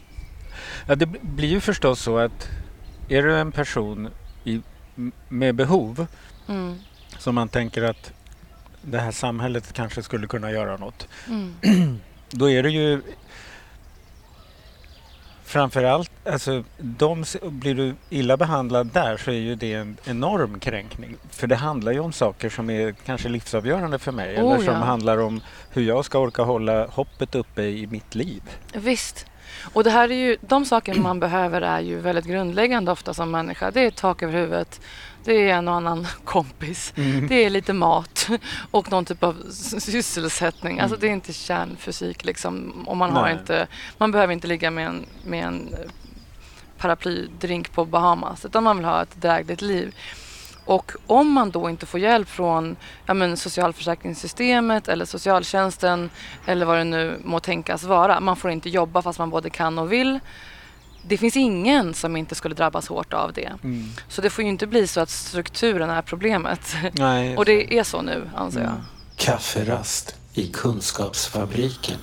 Ja, 0.87 0.95
det 0.95 1.05
blir 1.05 1.49
ju 1.49 1.59
förstås 1.59 2.01
så 2.01 2.17
att 2.17 2.47
är 3.09 3.23
du 3.23 3.37
en 3.39 3.51
person 3.51 4.09
i, 4.43 4.61
med 5.29 5.55
behov 5.55 6.07
Mm. 6.47 6.75
som 7.17 7.35
man 7.35 7.49
tänker 7.49 7.83
att 7.83 8.11
det 8.81 8.99
här 8.99 9.11
samhället 9.11 9.73
kanske 9.73 10.03
skulle 10.03 10.27
kunna 10.27 10.51
göra 10.51 10.77
något. 10.77 11.07
Mm. 11.27 11.99
Då 12.29 12.49
är 12.49 12.63
det 12.63 12.69
ju 12.69 13.01
framförallt, 15.53 16.11
alltså 16.25 16.63
de, 16.77 17.25
blir 17.41 17.75
du 17.75 17.95
illa 18.09 18.37
behandlad 18.37 18.87
där 18.87 19.17
så 19.17 19.31
är 19.31 19.35
ju 19.35 19.55
det 19.55 19.73
en 19.73 19.97
enorm 20.05 20.59
kränkning. 20.59 21.15
För 21.29 21.47
det 21.47 21.55
handlar 21.55 21.91
ju 21.91 21.99
om 21.99 22.13
saker 22.13 22.49
som 22.49 22.69
är 22.69 22.91
kanske 22.91 23.29
livsavgörande 23.29 23.99
för 23.99 24.11
mig 24.11 24.37
Oh, 24.37 24.39
eller 24.39 24.65
som 24.65 24.73
ja. 24.73 24.79
handlar 24.79 25.17
om 25.17 25.41
hur 25.69 25.83
jag 25.83 26.05
ska 26.05 26.19
orka 26.19 26.43
hålla 26.43 26.85
hoppet 26.87 27.35
uppe 27.35 27.61
i 27.61 27.87
mitt 27.87 28.15
liv. 28.15 28.41
Visst. 28.73 29.25
Och 29.61 29.83
det 29.83 29.89
här 29.89 30.11
är 30.11 30.15
ju, 30.15 30.37
de 30.41 30.65
saker 30.65 30.95
man 30.95 31.19
behöver 31.19 31.61
är 31.61 31.79
ju 31.79 31.99
väldigt 31.99 32.25
grundläggande 32.25 32.91
ofta 32.91 33.13
som 33.13 33.31
människa. 33.31 33.71
Det 33.71 33.85
är 33.85 33.91
tak 33.91 34.23
över 34.23 34.33
huvudet, 34.33 34.81
det 35.23 35.49
är 35.49 35.53
en 35.53 35.67
och 35.67 35.73
annan 35.73 36.07
kompis, 36.23 36.93
det 37.29 37.45
är 37.45 37.49
lite 37.49 37.73
mat 37.73 38.29
och 38.71 38.91
någon 38.91 39.05
typ 39.05 39.23
av 39.23 39.35
sysselsättning. 39.79 40.79
Alltså 40.79 40.97
det 40.97 41.07
är 41.07 41.11
inte 41.11 41.33
kärnfysik 41.33 42.25
liksom. 42.25 42.83
Och 42.87 42.97
man, 42.97 43.11
har 43.11 43.23
Nej. 43.23 43.33
inte, 43.33 43.67
man 43.97 44.11
behöver 44.11 44.33
inte 44.33 44.47
ligga 44.47 44.71
med 44.71 44.87
en, 44.87 45.05
med 45.25 45.45
en 45.45 45.73
eh, 45.73 45.91
paraplydrink 46.77 47.71
på 47.71 47.85
Bahamas 47.85 48.45
utan 48.45 48.63
man 48.63 48.77
vill 48.77 48.85
ha 48.85 49.01
ett 49.01 49.21
drägligt 49.21 49.61
liv. 49.61 49.95
Och 50.65 50.91
om 51.07 51.31
man 51.31 51.51
då 51.51 51.69
inte 51.69 51.85
får 51.85 51.99
hjälp 51.99 52.29
från 52.29 52.75
ja, 53.05 53.13
men, 53.13 53.37
socialförsäkringssystemet 53.37 54.87
eller 54.87 55.05
socialtjänsten 55.05 56.09
eller 56.45 56.65
vad 56.65 56.77
det 56.77 56.83
nu 56.83 57.21
må 57.23 57.39
tänkas 57.39 57.83
vara. 57.83 58.19
Man 58.19 58.35
får 58.35 58.51
inte 58.51 58.69
jobba 58.69 59.01
fast 59.01 59.19
man 59.19 59.29
både 59.29 59.49
kan 59.49 59.79
och 59.79 59.91
vill. 59.91 60.19
Det 61.07 61.17
finns 61.17 61.37
ingen 61.37 61.93
som 61.93 62.15
inte 62.15 62.35
skulle 62.35 62.55
drabbas 62.55 62.87
hårt 62.87 63.13
av 63.13 63.33
det. 63.33 63.51
Mm. 63.63 63.89
Så 64.07 64.21
det 64.21 64.29
får 64.29 64.43
ju 64.43 64.49
inte 64.49 64.67
bli 64.67 64.87
så 64.87 64.99
att 64.99 65.09
strukturen 65.09 65.89
är 65.89 66.01
problemet. 66.01 66.75
Nej, 66.91 67.37
Och 67.37 67.45
det 67.45 67.77
är 67.77 67.83
så 67.83 68.01
nu, 68.01 68.29
anser 68.35 68.59
jag. 68.59 68.69
Mm. 68.69 68.81
Kafferast 69.15 70.15
i 70.33 70.47
Kunskapsfabriken. 70.47 71.97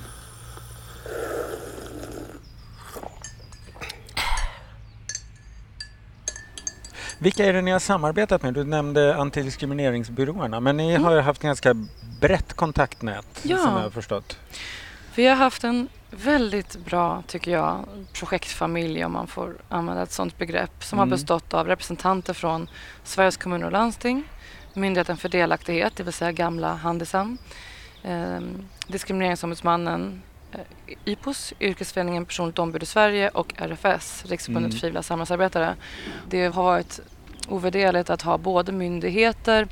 Vilka 7.22 7.44
är 7.46 7.52
det 7.52 7.62
ni 7.62 7.70
har 7.70 7.78
samarbetat 7.78 8.42
med? 8.42 8.54
Du 8.54 8.64
nämnde 8.64 9.16
antidiskrimineringsbyråerna 9.16 10.60
men 10.60 10.76
ni 10.76 10.96
har 10.96 11.14
ju 11.14 11.20
haft 11.20 11.42
ganska 11.42 11.74
brett 12.20 12.52
kontaktnät 12.52 13.40
Ja. 13.42 13.56
som 13.56 13.72
jag 13.74 13.82
har 13.82 13.90
förstått. 13.90 14.38
Vi 15.14 15.26
har 15.26 15.36
haft 15.36 15.64
en 15.64 15.88
väldigt 16.10 16.76
bra, 16.84 17.22
tycker 17.26 17.50
jag, 17.50 17.84
projektfamilj 18.12 19.04
om 19.04 19.12
man 19.12 19.26
får 19.26 19.54
använda 19.68 20.02
ett 20.02 20.12
sådant 20.12 20.38
begrepp 20.38 20.84
som 20.84 20.98
Mm. 20.98 21.08
har 21.08 21.16
bestått 21.16 21.54
av 21.54 21.66
representanter 21.66 22.34
från 22.34 22.68
Sveriges 23.04 23.36
kommuner 23.36 23.66
och 23.66 23.72
landsting, 23.72 24.22
Myndigheten 24.74 25.16
för 25.16 25.28
delaktighet, 25.28 25.96
det 25.96 26.02
vill 26.02 26.12
säga 26.12 26.32
gamla 26.32 26.74
Handisam, 26.74 27.38
eh, 28.02 28.40
Diskrimineringsombudsmannen, 28.86 30.22
IPOS, 31.04 31.52
Yrkesföreningen 31.60 32.26
Personligt 32.26 32.58
ombud 32.58 32.82
i 32.82 32.86
Sverige 32.86 33.28
och 33.28 33.54
RFS, 33.56 34.24
Riksförbundet 34.26 34.70
Mm. 34.70 34.80
frivilliga 34.80 35.02
samhällsarbetare. 35.02 35.74
Det 36.28 36.44
har 36.44 36.62
varit 36.62 37.00
ovärderligt 37.48 38.10
att 38.10 38.22
ha 38.22 38.38
både 38.38 38.72
myndigheter 38.72 39.68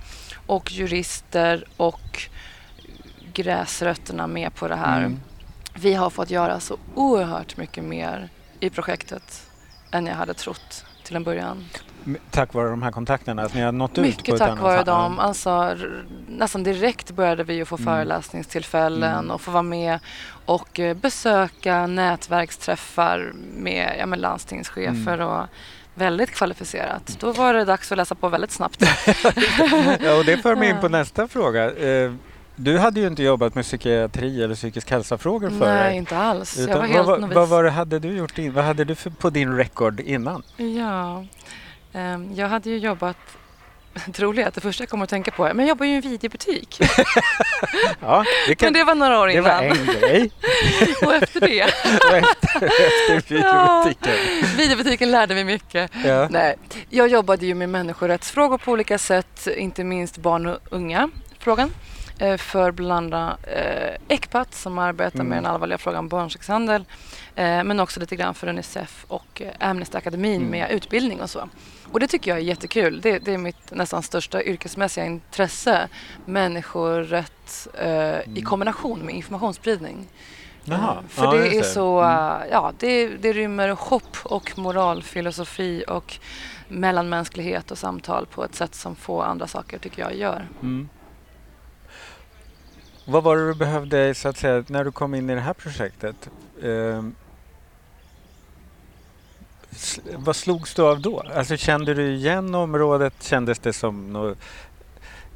och 0.47 0.73
jurister 0.73 1.65
och 1.77 2.23
gräsrötterna 3.33 4.27
med 4.27 4.55
på 4.55 4.69
det 4.69 4.77
här. 4.77 4.99
Mm. 4.99 5.21
Vi 5.75 5.95
har 5.95 6.11
fått 6.11 6.31
göra 6.31 6.61
så 6.61 6.77
oerhört 6.95 7.57
mycket 7.57 7.85
mer 7.85 8.29
i 8.61 8.71
projektet 8.71 9.47
än 9.91 10.07
jag 10.07 10.15
hade 10.15 10.35
trott 10.35 10.85
till 11.05 11.17
en 11.17 11.25
början. 11.25 11.65
Tack 12.31 12.55
vare 12.55 12.69
de 12.71 12.83
här 12.83 12.91
kontakterna, 12.91 13.43
att 13.43 13.55
ni 13.55 13.61
har 13.61 13.73
nått 13.73 13.91
ut 13.91 13.95
på 13.97 14.01
Mycket 14.03 14.39
tack 14.39 14.59
vare 14.61 14.83
dem. 14.85 15.19
Alltså, 15.19 15.77
nästan 16.29 16.63
direkt 16.63 17.11
började 17.11 17.45
vi 17.45 17.55
ju 17.55 17.65
få 17.65 17.77
Mm. 17.77 17.85
föreläsningstillfällen 17.87 19.13
Mm. 19.19 19.31
och 19.31 19.41
få 19.41 19.51
vara 19.51 19.63
med 19.63 19.99
och 20.47 20.81
eh, 20.81 20.97
besöka 20.97 21.87
nätverksträffar 21.87 23.33
med, 23.55 23.97
ja, 23.99 24.07
med 24.07 24.19
landstingschefer 24.19 25.15
Mm. 25.15 25.27
och 25.29 25.47
väldigt 25.95 26.31
kvalificerat. 26.31 27.17
Då 27.21 27.33
var 27.33 27.55
det 27.55 27.65
dags 27.65 27.93
att 27.93 27.99
läsa 27.99 28.15
på 28.15 28.29
väldigt 28.29 28.51
snabbt. 28.53 28.83
Ja, 30.05 30.15
och 30.19 30.25
det 30.25 30.37
för 30.43 30.57
mig 30.57 30.69
in 30.71 30.77
på 30.81 30.89
nästa 30.99 31.29
fråga. 31.29 31.71
Eh, 31.77 32.13
Du 32.61 32.79
hade 32.79 33.01
ju 33.01 33.07
inte 33.07 33.23
jobbat 33.23 33.55
med 33.55 33.65
psykiatri 33.65 34.43
eller 34.45 34.55
psykisk 34.55 34.91
hälsa-frågor 34.91 35.51
Nej, 35.51 35.59
förut. 35.59 35.95
inte 35.95 36.19
alls. 36.19 36.57
Jag 36.57 36.65
Utan 36.65 36.75
var 36.79 36.87
vad, 36.87 36.91
helt 36.97 37.07
var- 37.09 37.19
novis. 37.19 37.35
vad 37.37 37.49
var 37.49 37.65
det 37.65 37.71
hade 37.71 37.99
du 37.99 38.09
gjort? 38.17 38.39
In, 38.39 38.53
vad 38.53 38.65
hade 38.65 38.85
du 38.85 38.95
för, 38.95 39.11
på 39.11 39.31
din 39.31 39.57
record 39.57 40.01
innan? 40.01 40.43
Ja, 40.57 41.25
jag 42.35 42.49
hade 42.49 42.71
ju 42.71 42.79
jobbat 42.79 43.17
det 44.07 44.23
roliga 44.23 44.45
är 44.45 44.49
att 44.49 44.55
det 44.55 44.61
första 44.61 44.83
jag 44.83 44.89
kommer 44.89 45.05
att 45.05 45.11
tänka 45.11 45.31
på 45.31 45.45
är 45.47 45.55
men 45.55 45.67
jag 45.67 45.69
jobbar 45.69 45.87
ju 45.87 45.93
i 45.93 45.97
en 45.97 46.01
videobutik. 46.03 46.81
Ja, 48.01 48.25
det, 48.47 48.55
kan, 48.55 48.67
Men 48.67 48.73
det 48.73 48.85
var 48.85 48.95
några 48.95 49.21
år 49.21 49.27
det 49.27 49.33
innan. 49.33 49.45
var 49.45 49.63
en 49.63 49.87
grej. 49.87 50.31
Och 51.07 51.15
efter 51.15 51.41
det, 51.41 51.63
Och 52.11 52.17
efter, 52.17 52.65
efter 53.17 53.35
videobutiken. 53.35 54.15
videobutiken 54.57 55.11
lärde 55.11 55.35
mig 55.35 55.45
mycket. 55.45 55.91
Ja. 56.05 56.29
Nej, 56.31 56.57
jag 56.91 57.09
jobbade 57.09 57.47
ju 57.47 57.55
med 57.55 57.69
människorättsfrågor 57.69 58.59
på 58.59 58.73
olika 58.73 58.99
sätt, 58.99 59.47
inte 59.57 59.85
minst 59.85 60.17
barn 60.19 60.47
och 60.47 60.59
unga 60.71 61.11
frågan. 61.39 61.71
eh, 62.19 62.37
För 62.37 62.71
bland 62.73 63.15
annat 63.15 63.39
eh, 63.47 63.95
ECPAT 64.17 64.55
som 64.55 64.79
arbetar 64.79 65.15
Mm. 65.19 65.27
med 65.29 65.39
den 65.39 65.47
allvarliga 65.47 65.79
frågan 65.79 66.09
barnsexhandel. 66.09 66.85
Eh, 67.35 67.65
men 67.65 67.81
också 67.81 68.01
lite 68.01 68.17
grann 68.17 68.35
för 68.35 68.47
Unicef 68.49 69.05
och 69.09 69.43
Amnesty 69.61 69.99
Akademin 69.99 70.37
Mm. 70.41 70.51
med 70.51 70.71
utbildning 70.71 71.21
och 71.21 71.31
så. 71.31 71.49
Och 71.93 72.01
det 72.01 72.07
tycker 72.07 72.31
jag 72.31 72.39
är 72.39 72.43
jättekul. 72.43 73.01
Det, 73.01 73.19
det 73.19 73.35
är 73.35 73.39
mitt 73.39 73.71
nästan 73.73 74.03
största 74.03 74.43
yrkesmässiga 74.43 75.05
intresse. 75.07 75.89
Människorätt 76.25 77.69
eh, 77.75 78.19
i 78.35 78.43
kombination 78.45 78.99
med 79.01 79.15
informationsspridning. 79.15 80.09
Jaha. 80.65 80.97
Eh, 81.03 81.09
För 81.09 81.25
Ja, 81.25 81.33
det 81.33 81.59
är 81.59 81.63
så, 81.63 82.01
Mm. 82.01 82.41
eh, 82.43 82.47
ja, 82.51 82.73
det, 82.79 83.09
det 83.09 83.33
rymmer 83.33 83.69
hopp 83.69 84.17
och 84.25 84.59
moral, 84.59 85.03
filosofi 85.03 85.85
och 85.89 86.19
mellanmänsklighet 86.69 87.71
och 87.71 87.79
samtal 87.79 88.27
på 88.27 88.45
ett 88.45 88.55
sätt 88.55 88.75
som 88.75 88.97
få 88.97 89.23
andra 89.23 89.47
saker 89.47 89.79
tycker 89.79 90.03
jag 90.03 90.15
gör. 90.17 90.47
Mm. 90.63 90.89
Vad 93.05 93.23
var 93.23 93.37
det 93.37 93.47
du 93.47 93.55
behövde 93.55 94.15
så 94.15 94.29
att 94.29 94.37
säga 94.37 94.65
när 94.69 94.85
du 94.85 94.93
kom 94.93 95.15
in 95.15 95.31
i 95.31 95.35
det 95.35 95.41
här 95.41 95.53
projektet? 95.55 96.31
S- 96.63 97.13
vad 100.17 100.37
slogs 100.37 100.75
du 100.75 100.83
av 100.83 101.01
då? 101.01 101.23
Alltså 101.35 101.57
kände 101.57 101.95
du 101.95 102.15
igen 102.15 102.55
området? 102.55 103.15
Kändes 103.21 103.59
det 103.59 103.73
som 103.73 104.13
något 104.13 104.39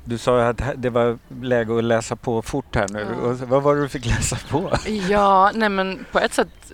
du 0.04 0.18
sa 0.18 0.42
att 0.48 0.62
det 0.76 0.90
var 0.90 1.18
läge 1.40 1.78
att 1.78 1.84
läsa 1.84 2.16
på 2.16 2.42
fort 2.42 2.76
här 2.76 2.88
nu. 2.88 3.06
Ja. 3.22 3.46
Vad 3.46 3.62
var 3.62 3.74
det 3.74 3.82
du 3.82 3.88
fick 3.88 4.06
läsa 4.06 4.36
på? 4.50 4.72
Ja, 5.08 5.50
nej 5.54 5.68
men 5.68 6.04
på 6.12 6.18
ett 6.18 6.34
sätt 6.34 6.72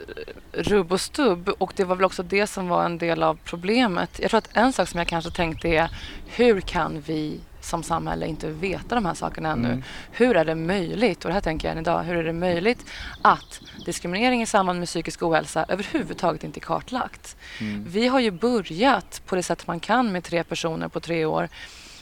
rubb 0.52 0.92
och 0.92 1.00
stubb 1.00 1.48
och 1.58 1.72
det 1.76 1.84
var 1.84 1.96
väl 1.96 2.04
också 2.04 2.22
det 2.22 2.46
som 2.46 2.68
var 2.68 2.84
en 2.84 2.98
del 2.98 3.22
av 3.22 3.38
problemet. 3.44 4.10
Jag 4.18 4.30
tror 4.30 4.38
att 4.38 4.48
en 4.52 4.72
sak 4.72 4.88
som 4.88 4.98
jag 4.98 5.08
kanske 5.08 5.30
tänkte 5.30 5.68
är 5.68 5.90
hur 6.26 6.60
kan 6.60 7.00
vi 7.06 7.40
som 7.60 7.82
samhälle 7.82 8.26
inte 8.26 8.50
veta 8.50 8.94
de 8.94 9.06
här 9.06 9.14
sakerna 9.14 9.52
ännu? 9.52 9.68
Mm. 9.68 9.82
Hur 10.12 10.36
är 10.36 10.44
det 10.44 10.54
möjligt, 10.54 11.24
och 11.24 11.28
det 11.28 11.34
här 11.34 11.40
tänker 11.40 11.68
jag 11.68 11.72
än 11.72 11.82
idag, 11.82 12.02
hur 12.02 12.16
är 12.16 12.24
det 12.24 12.32
möjligt 12.32 12.86
att 13.22 13.60
diskriminering 13.86 14.42
i 14.42 14.46
samband 14.46 14.78
med 14.78 14.88
psykisk 14.88 15.22
ohälsa 15.22 15.64
överhuvudtaget 15.68 16.44
inte 16.44 16.58
är 16.58 16.62
kartlagt? 16.62 17.36
Mm. 17.60 17.84
Vi 17.88 18.08
har 18.08 18.20
ju 18.20 18.30
börjat 18.30 19.22
på 19.26 19.36
det 19.36 19.42
sätt 19.42 19.66
man 19.66 19.80
kan 19.80 20.12
med 20.12 20.24
tre 20.24 20.44
personer 20.44 20.88
på 20.88 21.00
tre 21.00 21.24
år 21.24 21.48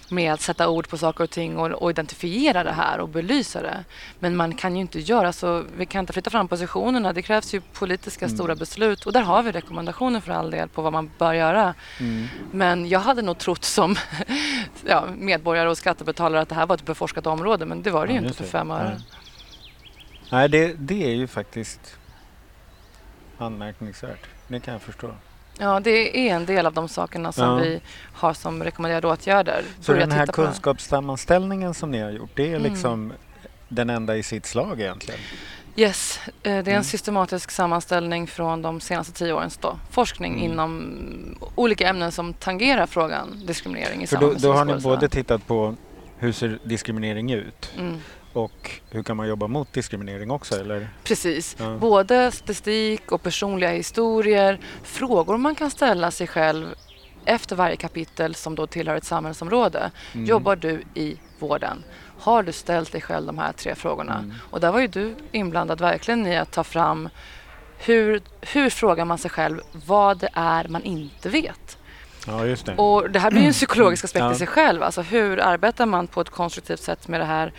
med 0.08 0.32
att 0.32 0.40
sätta 0.40 0.68
ord 0.68 0.88
på 0.88 0.98
saker 0.98 1.24
och 1.24 1.30
ting 1.30 1.58
och, 1.58 1.70
och 1.70 1.90
identifiera 1.90 2.64
det 2.64 2.72
här 2.72 3.00
och 3.00 3.08
belysa 3.08 3.62
det. 3.62 3.84
Men 4.18 4.36
man 4.36 4.54
kan 4.54 4.74
ju 4.76 4.80
inte 4.80 4.98
göra 5.00 5.32
så. 5.32 5.64
Vi 5.76 5.86
kan 5.86 6.00
inte 6.00 6.12
flytta 6.12 6.30
fram 6.30 6.48
positionerna. 6.48 7.12
Det 7.12 7.22
krävs 7.22 7.54
ju 7.54 7.60
politiska 7.60 8.24
Mm. 8.26 8.36
stora 8.36 8.54
beslut 8.54 9.06
och 9.06 9.12
där 9.12 9.22
har 9.22 9.42
vi 9.42 9.52
rekommendationer 9.52 10.20
för 10.20 10.32
all 10.32 10.50
del 10.50 10.68
på 10.68 10.82
vad 10.82 10.92
man 10.92 11.10
bör 11.18 11.32
göra. 11.32 11.74
Mm. 12.00 12.26
Men 12.52 12.88
jag 12.88 13.00
hade 13.00 13.22
nog 13.22 13.38
trott 13.38 13.64
som 13.64 13.96
ja, 14.86 15.04
medborgare 15.16 15.68
och 15.68 15.78
skattebetalare 15.78 16.40
att 16.40 16.48
det 16.48 16.54
här 16.54 16.66
var 16.66 16.74
ett 16.74 16.84
beforskat 16.86 17.26
område 17.26 17.66
men 17.66 17.82
det 17.82 17.90
var 17.90 18.06
det 18.06 18.12
ju 18.12 18.18
Ja, 18.18 18.22
inte 18.22 18.28
just 18.28 18.38
för 18.38 18.58
fem 18.58 18.70
öre. 18.70 18.88
Nej. 18.88 18.98
Nej, 20.30 20.48
det, 20.48 20.72
det 20.78 21.04
är 21.04 21.14
ju 21.14 21.26
faktiskt 21.26 21.96
anmärkningsvärt. 23.38 24.26
Det 24.48 24.60
kan 24.60 24.72
jag 24.72 24.82
förstå. 24.82 25.10
Ja, 25.58 25.80
det 25.80 26.18
är 26.30 26.34
en 26.34 26.46
del 26.46 26.66
av 26.66 26.72
de 26.72 26.88
sakerna 26.88 27.32
som 27.32 27.44
Ja. 27.44 27.54
vi 27.54 27.80
har 28.12 28.32
som 28.34 28.64
rekommenderade 28.64 29.06
åtgärder. 29.06 29.62
Så 29.80 29.92
den 29.92 30.12
här 30.12 30.26
kunskapssammanställningen 30.26 31.74
som 31.74 31.90
ni 31.90 32.00
har 32.00 32.10
gjort, 32.10 32.30
det 32.34 32.42
är 32.42 32.56
Mm. 32.56 32.62
liksom 32.62 33.12
den 33.68 33.90
enda 33.90 34.16
i 34.16 34.22
sitt 34.22 34.46
slag 34.46 34.80
egentligen? 34.80 35.20
Yes, 35.78 36.20
eh, 36.26 36.32
det 36.42 36.50
är 36.50 36.58
en 36.58 36.68
Mm. 36.68 36.84
systematisk 36.84 37.50
sammanställning 37.50 38.26
från 38.26 38.62
de 38.62 38.80
senaste 38.80 39.12
tio 39.12 39.32
årens 39.32 39.56
då. 39.56 39.78
forskning 39.90 40.32
Mm. 40.32 40.52
inom 40.52 40.94
olika 41.54 41.88
ämnen 41.88 42.12
som 42.12 42.34
tangerar 42.34 42.86
frågan 42.86 43.42
diskriminering 43.46 44.02
i 44.02 44.06
För 44.06 44.16
då, 44.16 44.32
då 44.32 44.52
har 44.52 44.64
ni 44.64 44.74
både 44.80 45.08
tittat 45.08 45.46
på 45.46 45.74
hur 46.18 46.32
ser 46.32 46.58
diskriminering 46.64 47.32
ut 47.32 47.70
Mm. 47.78 48.00
Och 48.36 48.70
hur 48.90 49.02
kan 49.02 49.16
man 49.16 49.28
jobba 49.28 49.46
mot 49.46 49.72
diskriminering 49.72 50.30
också? 50.30 50.60
Eller? 50.60 50.88
Precis. 51.04 51.56
Ja. 51.58 51.76
Både 51.76 52.32
statistik 52.32 53.12
och 53.12 53.22
personliga 53.22 53.70
historier. 53.70 54.60
Frågor 54.82 55.36
man 55.36 55.54
kan 55.54 55.70
ställa 55.70 56.10
sig 56.10 56.26
själv 56.26 56.66
efter 57.24 57.56
varje 57.56 57.76
kapitel 57.76 58.34
som 58.34 58.54
då 58.54 58.66
tillhör 58.66 58.96
ett 58.96 59.04
samhällsområde. 59.04 59.90
Mm. 60.14 60.26
Jobbar 60.26 60.56
du 60.56 60.82
i 60.94 61.18
vården? 61.38 61.84
Har 62.20 62.42
du 62.42 62.52
ställt 62.52 62.92
dig 62.92 63.00
själv 63.00 63.26
de 63.26 63.38
här 63.38 63.52
tre 63.52 63.74
frågorna? 63.74 64.18
Mm. 64.18 64.34
Och 64.50 64.60
där 64.60 64.72
var 64.72 64.80
ju 64.80 64.86
du 64.86 65.14
inblandad 65.32 65.80
verkligen 65.80 66.26
i 66.26 66.36
att 66.36 66.52
ta 66.52 66.64
fram 66.64 67.08
hur, 67.78 68.20
hur 68.40 68.70
frågar 68.70 69.04
man 69.04 69.18
sig 69.18 69.30
själv 69.30 69.60
vad 69.86 70.18
det 70.18 70.28
är 70.32 70.68
man 70.68 70.82
inte 70.82 71.28
vet? 71.28 71.78
Ja, 72.26 72.46
just 72.46 72.66
det. 72.66 72.74
Och 72.76 73.10
det 73.10 73.18
här 73.18 73.30
blir 73.30 73.40
ju 73.40 73.46
en 73.46 73.52
psykologisk 73.52 74.04
aspekt 74.04 74.22
Ja. 74.22 74.32
i 74.32 74.34
sig 74.34 74.46
själv. 74.46 74.82
Alltså 74.82 75.02
hur 75.02 75.40
arbetar 75.40 75.86
man 75.86 76.06
på 76.06 76.20
ett 76.20 76.30
konstruktivt 76.30 76.80
sätt 76.80 77.08
med 77.08 77.20
det 77.20 77.24
här? 77.24 77.52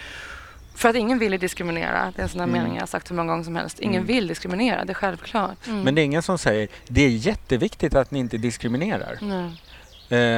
För 0.78 0.90
att 0.90 0.96
ingen 0.96 1.20
vill 1.20 1.40
diskriminera. 1.40 2.14
Det 2.16 2.22
är 2.22 2.24
en 2.24 2.30
sån 2.30 2.40
här 2.40 2.48
Mm. 2.48 2.60
mening 2.62 2.74
jag 2.76 2.82
har 2.82 2.88
sagt 2.88 3.12
hur 3.12 3.16
många 3.16 3.32
gånger 3.32 3.44
som 3.44 3.56
helst. 3.56 3.80
Ingen 3.80 3.96
Mm. 4.02 4.08
vill 4.08 4.28
diskriminera, 4.28 4.86
det 4.86 4.92
är 4.92 4.94
självklart. 4.94 5.68
Mm. 5.68 5.82
Men 5.82 5.96
det 5.96 6.02
är 6.02 6.04
ingen 6.04 6.22
som 6.24 6.38
säger 6.38 6.68
det 6.88 7.02
är 7.06 7.10
jätteviktigt 7.10 7.96
att 7.96 8.12
ni 8.12 8.20
inte 8.20 8.38
diskriminerar. 8.38 9.18
Nej. 9.22 9.52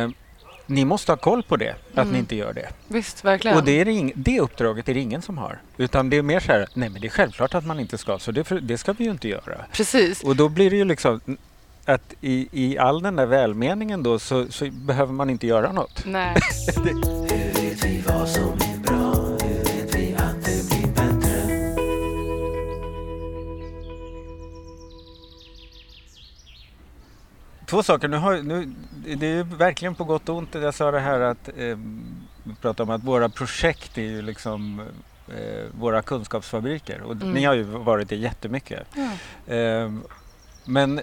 Eh, 0.04 0.10
ni 0.66 0.86
måste 0.86 1.12
ha 1.12 1.18
koll 1.18 1.44
på 1.44 1.58
det, 1.58 1.70
att 1.92 1.98
Mm. 1.98 2.10
ni 2.14 2.20
inte 2.20 2.36
gör 2.36 2.54
det. 2.54 2.70
Visst, 2.88 3.26
verkligen. 3.26 3.58
Och 3.58 3.64
det, 3.64 3.72
är 3.82 3.86
det, 3.86 3.92
ing- 3.92 4.12
det 4.16 4.40
uppdraget 4.40 4.90
är 4.90 4.94
det 4.94 5.00
ingen 5.00 5.22
som 5.22 5.38
har. 5.38 5.60
Utan 5.78 6.10
det 6.10 6.18
är 6.18 6.22
mer 6.22 6.40
så 6.40 6.52
här, 6.52 6.68
nej 6.74 6.90
men 6.90 7.02
det 7.02 7.08
är 7.08 7.12
självklart 7.12 7.56
att 7.56 7.66
man 7.66 7.80
inte 7.80 7.98
ska, 7.98 8.20
så 8.20 8.32
det, 8.32 8.44
för- 8.44 8.60
det 8.60 8.78
ska 8.78 8.94
vi 8.94 9.04
ju 9.04 9.12
inte 9.12 9.28
göra. 9.28 9.66
Precis. 9.72 10.22
Och 10.24 10.36
då 10.36 10.50
blir 10.50 10.70
det 10.70 10.76
ju 10.76 10.86
liksom 10.86 11.22
att 11.86 12.14
i, 12.22 12.48
i 12.52 12.78
all 12.78 13.02
den 13.02 13.16
där 13.16 13.26
välmeningen 13.26 14.04
då 14.04 14.20
så, 14.20 14.46
så 14.52 14.66
behöver 14.72 15.14
man 15.14 15.30
inte 15.30 15.48
göra 15.48 15.72
något. 15.72 16.04
Nej. 16.06 16.36
Hur 18.74 18.79
Två 27.70 27.84
saker. 27.84 28.08
Nu 28.08 28.18
har, 28.18 28.38
nu, 28.38 28.74
det 29.16 29.28
är 29.28 29.44
verkligen 29.44 29.96
på 29.96 30.04
gott 30.04 30.30
och 30.30 30.36
ont. 30.36 30.56
Jag 30.56 30.74
sa 30.74 30.92
det 30.92 31.00
här 31.00 31.20
att 31.20 31.48
eh, 31.48 31.78
vi 32.44 32.56
pratade 32.62 32.84
om 32.84 32.96
att 32.96 33.04
våra 33.04 33.30
projekt 33.30 33.98
är 33.98 34.02
ju 34.02 34.22
liksom 34.22 34.82
eh, 35.28 35.66
våra 35.80 36.02
kunskapsfabriker. 36.02 37.02
Och 37.02 37.12
Mm. 37.12 37.32
Ni 37.32 37.44
har 37.44 37.54
ju 37.54 37.64
varit 37.64 38.10
det 38.10 38.16
jättemycket. 38.16 38.88
Ja. 38.96 39.54
Eh, 39.56 39.92
men 40.66 41.02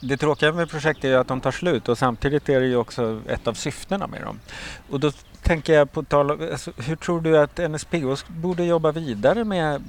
det 0.00 0.16
tråkiga 0.16 0.52
med 0.52 0.70
projekt 0.70 1.04
är 1.04 1.08
ju 1.08 1.14
att 1.14 1.28
de 1.28 1.40
tar 1.40 1.50
slut 1.50 1.88
och 1.88 1.98
samtidigt 1.98 2.48
är 2.48 2.60
det 2.60 2.66
ju 2.66 2.76
också 2.76 3.20
ett 3.28 3.46
av 3.46 3.54
syftena 3.54 4.06
med 4.06 4.22
dem. 4.22 4.40
Och 4.90 5.00
då 5.00 5.12
tänker 5.44 5.74
jag 5.74 5.92
på 5.92 6.02
tal 6.02 6.30
om, 6.30 6.48
alltså, 6.52 6.72
hur 6.76 6.96
tror 6.96 7.20
du 7.20 7.38
att 7.38 7.70
NSPO 7.70 8.16
borde 8.28 8.64
jobba 8.64 8.92
vidare 8.92 9.44
med 9.44 9.74
eh, 9.74 9.80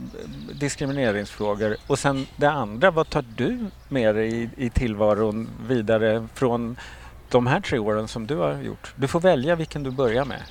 diskrimineringsfrågor? 0.59 1.77
Och 1.87 1.99
sen 1.99 2.27
det 2.35 2.51
andra, 2.51 2.91
vad 2.91 3.09
tar 3.09 3.25
du 3.35 3.65
med 3.87 4.15
dig 4.15 4.43
i, 4.43 4.49
i 4.57 4.69
tillvaron 4.69 5.49
vidare 5.67 6.27
från 6.33 6.77
de 7.29 7.47
här 7.47 7.61
tre 7.61 7.79
åren 7.79 8.07
som 8.07 8.27
du 8.27 8.35
har 8.35 8.61
gjort? 8.61 8.93
Du 8.95 9.07
får 9.07 9.19
välja 9.19 9.55
vilken 9.55 9.83
du 9.83 9.91
börjar 9.91 10.25
med. 10.25 10.41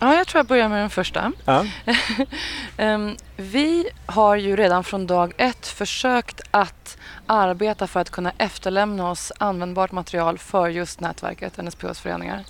ja, 0.00 0.14
jag 0.14 0.26
tror 0.26 0.38
jag 0.38 0.46
börjar 0.46 0.68
med 0.68 0.80
den 0.80 0.90
första. 0.90 1.32
Ja. 1.44 1.64
Ehm, 2.76 3.16
vi 3.36 3.88
har 4.06 4.36
ju 4.36 4.56
redan 4.56 4.84
från 4.84 5.06
dag 5.06 5.32
ett 5.36 5.66
försökt 5.66 6.40
att 6.50 6.98
arbeta 7.26 7.86
för 7.86 8.00
att 8.00 8.10
kunna 8.10 8.32
efterlämna 8.38 9.10
oss 9.10 9.32
användbart 9.38 9.92
material 9.92 10.38
för 10.38 10.68
just 10.68 11.00
nätverket 11.00 11.56
NSPHs 11.56 12.00
föreningar. 12.00 12.44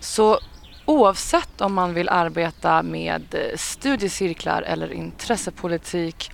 Så 0.00 0.40
oavsett 0.86 1.60
om 1.60 1.74
man 1.74 1.94
vill 1.94 2.08
arbeta 2.08 2.82
med 2.82 3.22
eh, 3.34 3.56
studiecirklar 3.56 4.62
eller 4.62 4.92
intressepolitik 4.92 6.30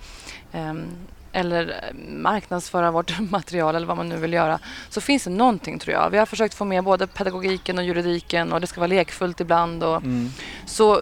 ehm, 0.51 0.83
eller 1.33 1.69
eh, 1.69 1.95
marknadsföra 2.09 2.91
vårt 2.91 3.19
material 3.31 3.75
eller 3.75 3.87
vad 3.87 3.97
man 3.97 4.09
nu 4.09 4.17
vill 4.17 4.33
göra 4.33 4.59
så 4.89 5.01
finns 5.01 5.23
det 5.23 5.29
någonting 5.29 5.79
tror 5.79 5.93
jag. 5.95 6.09
Vi 6.09 6.17
har 6.17 6.25
försökt 6.25 6.53
få 6.53 6.65
med 6.65 6.83
både 6.83 7.07
pedagogiken 7.07 7.77
och 7.77 7.83
juridiken 7.83 8.53
och 8.53 8.61
det 8.61 8.67
ska 8.67 8.79
vara 8.79 8.87
lekfullt 8.87 9.39
ibland 9.39 9.83
och 9.83 9.95
Mm. 9.97 10.29
så 10.65 11.01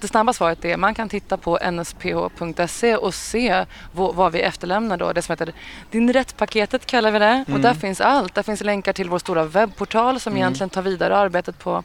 det 0.00 0.08
snabba 0.08 0.32
svaret 0.32 0.64
är 0.64 0.76
man 0.76 0.94
kan 0.94 1.08
titta 1.08 1.36
på 1.36 1.58
nsph.se 1.72 2.96
och 2.96 3.14
se 3.14 3.64
vad, 3.92 4.14
vad 4.14 4.32
vi 4.32 4.40
efterlämnar 4.40 4.96
då. 4.96 5.12
Det 5.12 5.22
som 5.22 5.32
heter 5.32 5.52
Din 5.90 6.12
rätt-paketet 6.12 6.86
kallar 6.86 7.10
vi 7.10 7.18
det. 7.18 7.26
Mm. 7.26 7.54
Och 7.54 7.60
där 7.60 7.74
finns 7.74 8.00
allt. 8.00 8.34
Där 8.34 8.42
finns 8.42 8.60
länkar 8.60 8.92
till 8.92 9.08
vår 9.10 9.18
stora 9.18 9.44
webbportal 9.44 10.20
som 10.20 10.32
Mm. 10.32 10.42
egentligen 10.42 10.70
tar 10.70 10.82
vidare 10.82 11.16
arbetet 11.16 11.58
på, 11.58 11.82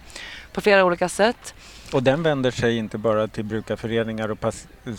på 0.55 0.61
flera 0.61 0.85
olika 0.85 1.09
sätt. 1.09 1.53
Och 1.93 2.03
den 2.03 2.23
vänder 2.23 2.51
sig 2.51 2.77
inte 2.77 2.97
bara 2.97 3.27
till 3.27 3.43
brukarföreningar 3.43 4.31
och 4.31 4.37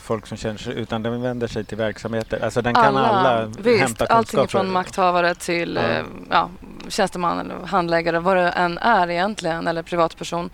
folk 0.03 0.27
som 0.27 0.37
känner 0.37 0.59
sig, 0.59 0.75
utan 0.75 1.03
den 1.03 1.23
vänder 1.23 1.47
sig 1.47 1.64
till 1.64 1.77
verksamheter. 1.77 2.45
Alltså 2.45 2.62
den 2.62 2.75
kan 2.75 2.97
alla, 2.97 3.47
visst, 3.59 3.81
hämta 3.81 4.07
allting 4.07 4.49
från 4.49 4.73
makthavare 4.73 5.35
till 5.35 5.77
Ja. 5.77 5.83
eh, 5.83 6.05
ja, 6.31 6.51
tjänsteman 6.88 7.38
eller 7.38 7.66
handläggare, 7.66 8.21
vad 8.21 8.37
det 8.37 8.49
än 8.49 8.79
är 8.79 9.11
egentligen, 9.11 9.66
eller 9.66 9.83
privatperson, 9.83 10.51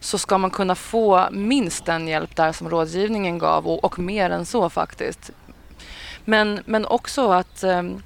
så 0.00 0.18
ska 0.18 0.38
man 0.38 0.50
kunna 0.50 0.74
få 0.74 1.28
minst 1.30 1.84
den 1.84 2.08
hjälp 2.08 2.36
där 2.36 2.52
som 2.52 2.70
rådgivningen 2.70 3.38
gav 3.38 3.66
och, 3.66 3.84
och 3.84 3.98
mer 3.98 4.30
än 4.30 4.46
så 4.46 4.70
faktiskt. 4.70 5.30
Men, 6.24 6.60
men 6.64 6.86
också 6.86 7.30
att 7.30 7.62
ehm, 7.64 8.02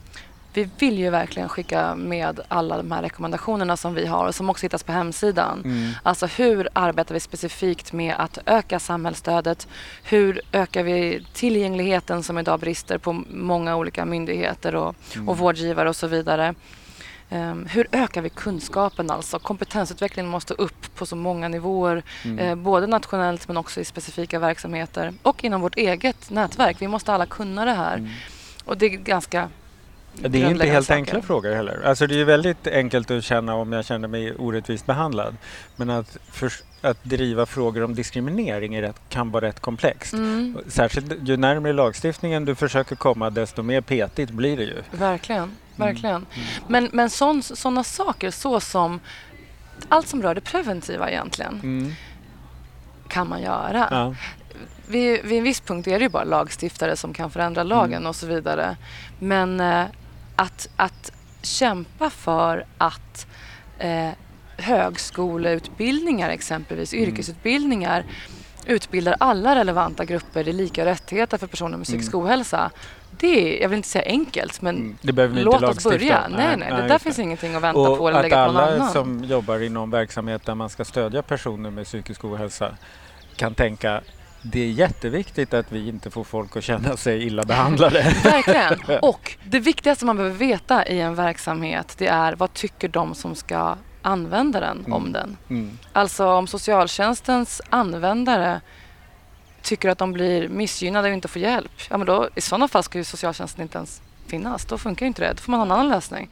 vi 0.52 0.68
vill 0.78 0.98
ju 0.98 1.10
verkligen 1.10 1.48
skicka 1.48 1.94
med 1.94 2.40
alla 2.48 2.76
de 2.76 2.92
här 2.92 3.02
rekommendationerna 3.02 3.76
som 3.76 3.94
vi 3.94 4.06
har 4.06 4.26
och 4.26 4.34
som 4.34 4.50
också 4.50 4.64
hittas 4.64 4.82
på 4.82 4.92
hemsidan. 4.92 5.62
Mm. 5.64 5.92
Alltså 6.02 6.26
hur 6.26 6.68
arbetar 6.72 7.14
vi 7.14 7.20
specifikt 7.20 7.92
med 7.92 8.14
att 8.18 8.38
öka 8.46 8.78
samhällsstödet? 8.78 9.68
Hur 10.02 10.40
ökar 10.52 10.82
vi 10.82 11.26
tillgängligheten 11.32 12.22
som 12.22 12.38
idag 12.38 12.60
brister 12.60 12.98
på 12.98 13.12
många 13.30 13.76
olika 13.76 14.04
myndigheter 14.04 14.74
och, 14.74 14.94
Mm. 15.14 15.28
och 15.28 15.38
vårdgivare 15.38 15.88
och 15.88 15.96
så 15.96 16.06
vidare? 16.06 16.54
Ehm, 17.30 17.66
hur 17.70 17.86
ökar 17.92 18.22
vi 18.22 18.30
kunskapen 18.30 19.10
alltså? 19.10 19.38
Kompetensutvecklingen 19.38 20.30
måste 20.30 20.54
upp 20.54 20.94
på 20.94 21.06
så 21.06 21.16
många 21.16 21.48
nivåer. 21.48 22.02
Mm. 22.24 22.38
Eh, 22.38 22.54
både 22.54 22.86
nationellt 22.86 23.48
men 23.48 23.56
också 23.56 23.80
i 23.80 23.84
specifika 23.84 24.38
verksamheter 24.38 25.12
och 25.22 25.44
inom 25.44 25.60
vårt 25.60 25.76
eget 25.76 26.30
nätverk. 26.30 26.76
Vi 26.80 26.88
måste 26.88 27.12
alla 27.12 27.26
kunna 27.26 27.64
det 27.64 27.72
här. 27.72 27.96
Mm. 27.96 28.10
Och 28.64 28.78
det 28.78 28.86
är 28.86 28.90
ganska 28.90 29.48
Det 30.14 30.42
är 30.42 30.50
inte 30.50 30.66
helt 30.66 30.86
saker. 30.86 30.96
enkla 30.98 31.22
frågor 31.22 31.54
heller. 31.54 31.82
Alltså 31.84 32.06
det 32.06 32.20
är 32.20 32.24
väldigt 32.24 32.66
enkelt 32.66 33.10
att 33.10 33.24
känna 33.24 33.54
om 33.54 33.72
jag 33.72 33.84
känner 33.84 34.08
mig 34.08 34.34
orättvist 34.34 34.86
behandlad. 34.86 35.36
Men 35.76 35.90
att, 35.90 36.16
för, 36.32 36.52
att 36.80 37.04
driva 37.04 37.46
frågor 37.46 37.82
om 37.84 37.94
diskriminering 37.94 38.74
är 38.74 38.82
rätt, 38.82 39.00
kan 39.08 39.30
vara 39.30 39.46
rätt 39.46 39.60
komplext. 39.60 40.12
Mm, 40.12 40.58
Särskilt 40.68 41.12
ju 41.28 41.36
närmare 41.36 41.72
lagstiftningen 41.72 42.44
du 42.44 42.54
försöker 42.54 42.96
komma 42.96 43.30
desto 43.30 43.62
mer 43.62 43.80
petigt 43.80 44.30
blir 44.30 44.56
det 44.56 44.62
ju. 44.64 44.82
verkligen, 44.92 45.52
verkligen. 45.76 46.16
Mm. 46.34 46.46
Men, 46.68 46.88
men 46.92 47.10
sådana 47.10 47.84
saker 47.84 48.30
så 48.30 48.60
som 48.60 49.00
allt 49.88 50.08
som 50.08 50.22
rör 50.22 50.34
det 50.34 50.40
preventiva 50.40 51.10
egentligen 51.10 51.60
Mm. 51.62 51.92
kan 53.08 53.28
man 53.28 53.42
göra. 53.42 53.88
Ja. 53.90 54.14
Vid, 54.86 55.24
vid 55.24 55.38
en 55.38 55.44
viss 55.44 55.60
punkt 55.60 55.86
är 55.88 55.98
det 55.98 56.02
ju 56.02 56.08
bara 56.08 56.24
lagstiftare 56.24 56.96
som 56.96 57.14
kan 57.14 57.30
förändra 57.30 57.62
lagen 57.62 57.92
Mm. 57.94 58.06
och 58.06 58.16
så 58.16 58.26
vidare. 58.26 58.76
Men 59.18 59.60
eh, 59.60 59.84
att, 60.40 60.68
att 60.76 61.12
kämpa 61.42 62.10
för 62.10 62.64
att 62.78 63.26
eh, 63.78 64.10
högskoleutbildningar 64.56 66.30
exempelvis, 66.30 66.92
Mm. 66.94 67.08
yrkesutbildningar 67.08 68.04
utbildar 68.66 69.16
alla 69.20 69.54
relevanta 69.54 70.04
grupper 70.04 70.48
i 70.48 70.52
lika 70.52 70.84
rättigheter 70.84 71.38
för 71.38 71.46
personer 71.46 71.76
med 71.76 71.86
psykisk 71.86 72.14
Mm. 72.14 72.26
ohälsa. 72.26 72.70
Det 73.18 73.26
är, 73.58 73.62
jag 73.62 73.68
vill 73.68 73.76
inte 73.76 73.88
säga 73.88 74.04
enkelt, 74.06 74.62
men 74.62 74.76
Mm. 75.02 75.36
Låt 75.36 75.62
oss 75.62 75.84
börja. 75.84 76.24
om. 76.26 76.32
Nej, 76.32 76.56
nej, 76.56 76.72
det 76.82 76.88
där 76.88 76.98
finns 76.98 77.16
det. 77.16 77.22
ingenting 77.22 77.54
att 77.54 77.62
vänta 77.62 77.80
Och 77.80 77.98
på 77.98 78.08
eller 78.08 78.18
att 78.18 78.24
lägga 78.24 78.46
på 78.46 78.52
någon 78.52 78.62
alla 78.62 78.74
annan. 78.74 78.92
som 78.92 79.24
jobbar 79.24 79.62
i 79.62 79.68
någon 79.68 79.90
verksamhet 79.90 80.44
där 80.46 80.54
man 80.54 80.70
ska 80.70 80.84
stödja 80.84 81.22
personer 81.22 81.70
med 81.70 81.84
psykisk 81.84 82.24
ohälsa 82.24 82.76
kan 83.36 83.54
tänka 83.54 84.00
det 84.42 84.60
är 84.60 84.70
jätteviktigt 84.70 85.54
att 85.54 85.72
vi 85.72 85.88
inte 85.88 86.10
får 86.10 86.24
folk 86.24 86.56
att 86.56 86.64
känna 86.64 86.96
sig 86.96 87.26
illa 87.26 87.42
behandlade. 87.44 88.02
Verkligen. 88.24 88.98
Och 89.02 89.36
det 89.44 89.58
viktigaste 89.60 90.04
man 90.04 90.16
behöver 90.16 90.36
veta 90.36 90.86
i 90.86 91.00
en 91.00 91.14
verksamhet 91.14 91.94
det 91.98 92.06
är 92.06 92.32
vad 92.32 92.54
tycker 92.54 92.88
de 92.88 93.14
som 93.14 93.34
ska 93.34 93.76
använda 94.02 94.60
den 94.60 94.78
Mm. 94.78 94.92
om 94.92 95.12
den. 95.12 95.36
Mm. 95.50 95.78
Alltså 95.92 96.26
om 96.28 96.46
socialtjänstens 96.46 97.62
användare 97.70 98.60
tycker 99.62 99.88
att 99.88 99.98
de 99.98 100.12
blir 100.12 100.48
missgynnade 100.48 101.08
och 101.08 101.14
inte 101.14 101.28
får 101.28 101.42
hjälp. 101.42 101.72
Ja, 101.90 101.96
men 101.98 102.06
då, 102.06 102.28
I 102.34 102.40
sådana 102.40 102.68
fall 102.68 102.82
ska 102.82 102.98
ju 102.98 103.04
socialtjänsten 103.04 103.62
inte 103.62 103.78
ens 103.78 104.02
finnas. 104.26 104.64
Då 104.64 104.78
funkar 104.78 105.06
ju 105.06 105.08
inte 105.08 105.22
det. 105.22 105.32
Då 105.32 105.36
får 105.42 105.50
man 105.50 105.60
ha 105.60 105.66
en 105.66 105.72
annan 105.72 105.88
lösning. 105.88 106.28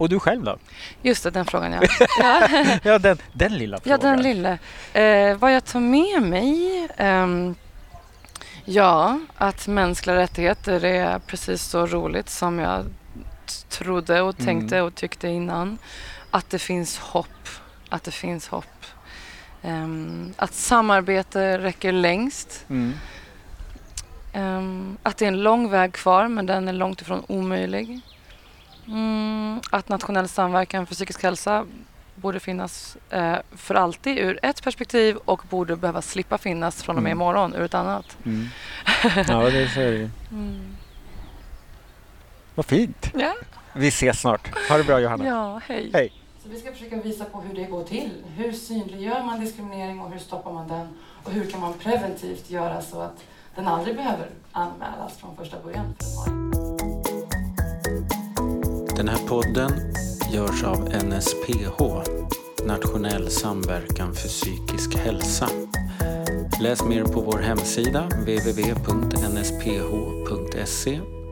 Och 0.00 0.08
du 0.08 0.20
själv 0.20 0.44
då? 0.44 0.58
Just 1.02 1.22
det, 1.24 1.30
den 1.30 1.44
frågan 1.44 1.72
ja. 1.72 1.80
ja. 2.18 2.48
Ja, 2.82 2.98
den, 2.98 3.18
den 3.32 3.54
lilla 3.58 3.76
Ja, 3.84 3.98
frågan. 3.98 4.16
den 4.16 4.22
lille. 4.22 4.58
Eh, 4.92 5.36
vad 5.36 5.54
jag 5.54 5.64
tar 5.64 5.80
med 5.80 6.22
mig? 6.22 6.88
Ehm, 6.96 7.54
ja, 8.64 9.20
att 9.36 9.66
mänskliga 9.66 10.16
rättigheter 10.16 10.84
är 10.84 11.18
precis 11.18 11.62
så 11.62 11.86
roligt 11.86 12.28
som 12.30 12.58
jag 12.58 12.84
trodde 13.68 14.20
och 14.20 14.34
Mm. 14.40 14.46
tänkte 14.46 14.80
och 14.82 14.94
tyckte 14.94 15.28
innan. 15.28 15.78
Att 16.30 16.50
det 16.50 16.58
finns 16.58 16.98
hopp. 16.98 17.48
Att 17.88 18.04
det 18.04 18.10
finns 18.10 18.48
hopp. 18.48 18.84
Ehm, 19.62 20.32
att 20.36 20.54
samarbete 20.54 21.58
räcker 21.58 21.92
längst. 21.92 22.64
Mm. 22.70 22.92
Ehm, 24.32 24.96
att 25.02 25.16
det 25.16 25.24
är 25.24 25.28
en 25.28 25.42
lång 25.42 25.70
väg 25.70 25.92
kvar, 25.92 26.28
men 26.28 26.46
den 26.46 26.68
är 26.68 26.72
långt 26.72 27.00
ifrån 27.02 27.24
omöjlig. 27.28 28.00
Mm, 28.90 29.60
att 29.70 29.88
nationell 29.88 30.28
samverkan 30.28 30.86
för 30.86 30.94
psykisk 30.94 31.22
hälsa 31.22 31.66
borde 32.14 32.40
finnas 32.40 32.96
eh, 33.10 33.36
för 33.56 33.74
alltid 33.74 34.18
ur 34.18 34.38
ett 34.42 34.62
perspektiv 34.62 35.16
och 35.16 35.42
borde 35.50 35.76
behöva 35.76 36.02
slippa 36.02 36.38
finnas 36.38 36.82
från 36.82 36.96
och 36.96 37.02
med 37.02 37.10
Mm. 37.12 37.18
imorgon 37.22 37.54
ur 37.54 37.62
ett 37.62 37.74
annat. 37.74 38.16
Mm. 38.24 38.48
Ja, 39.28 39.50
det 39.50 39.68
så 39.68 39.80
är 39.80 39.90
det 39.90 39.96
ju. 39.96 40.10
Mm. 40.30 40.76
Vad 42.54 42.66
fint. 42.66 43.10
Ja. 43.14 43.34
Vi 43.72 43.88
ses 43.88 44.20
snart. 44.20 44.68
Ha 44.68 44.76
det 44.76 44.84
bra 44.84 45.00
Johanna. 45.00 45.26
ja, 45.26 45.60
hej. 45.66 45.90
Hej. 45.94 46.12
Så 46.42 46.48
vi 46.48 46.60
ska 46.60 46.72
försöka 46.72 46.96
visa 46.96 47.24
på 47.24 47.40
hur 47.40 47.54
det 47.54 47.64
går 47.64 47.84
till. 47.84 48.10
Hur 48.36 48.52
synliggör 48.52 49.22
man 49.22 49.40
diskriminering 49.40 50.00
och 50.00 50.10
hur 50.10 50.18
stoppar 50.18 50.52
man 50.52 50.68
den? 50.68 50.88
Och 51.24 51.30
hur 51.32 51.50
kan 51.50 51.60
man 51.60 51.74
preventivt 51.74 52.50
göra 52.50 52.82
så 52.82 53.00
att 53.00 53.24
den 53.54 53.68
aldrig 53.68 53.96
behöver 53.96 54.26
anmälas 54.52 55.16
från 55.18 55.36
första 55.36 55.56
början? 55.62 55.94
Den 59.00 59.08
här 59.08 59.26
podden 59.28 59.72
görs 60.32 60.64
av 60.64 60.88
NSPH, 61.04 61.80
Nationell 62.66 63.30
samverkan 63.30 64.14
för 64.14 64.28
psykisk 64.28 64.96
hälsa. 64.96 65.48
Läs 66.60 66.84
mer 66.84 67.04
på 67.04 67.20
vår 67.20 67.38
hemsida 67.38 68.02
www.nsph.se 68.02 68.90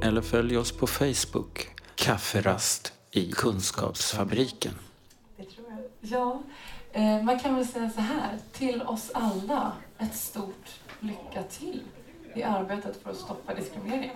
eller 0.02 0.20
följ 0.20 0.58
oss 0.58 0.72
på 0.72 0.86
Facebook, 0.86 1.68
Kafferast 1.94 2.92
i 3.10 3.32
Kunskapsfabriken. 3.32 4.72
Det 5.36 5.44
tror 5.44 5.66
jag. 5.70 5.78
Ja, 6.00 6.42
eh, 6.92 7.22
man 7.22 7.38
kan 7.38 7.54
väl 7.54 7.66
säga 7.66 7.90
så 7.90 8.00
här. 8.00 8.38
Till 8.52 8.82
oss 8.82 9.10
alla 9.14 9.72
ett 9.98 10.16
stort 10.16 10.66
lycka 11.00 11.42
till 11.58 11.82
i 12.34 12.42
arbetet 12.42 13.02
för 13.02 13.10
att 13.10 13.16
stoppa 13.16 13.54
diskriminering. 13.54 14.12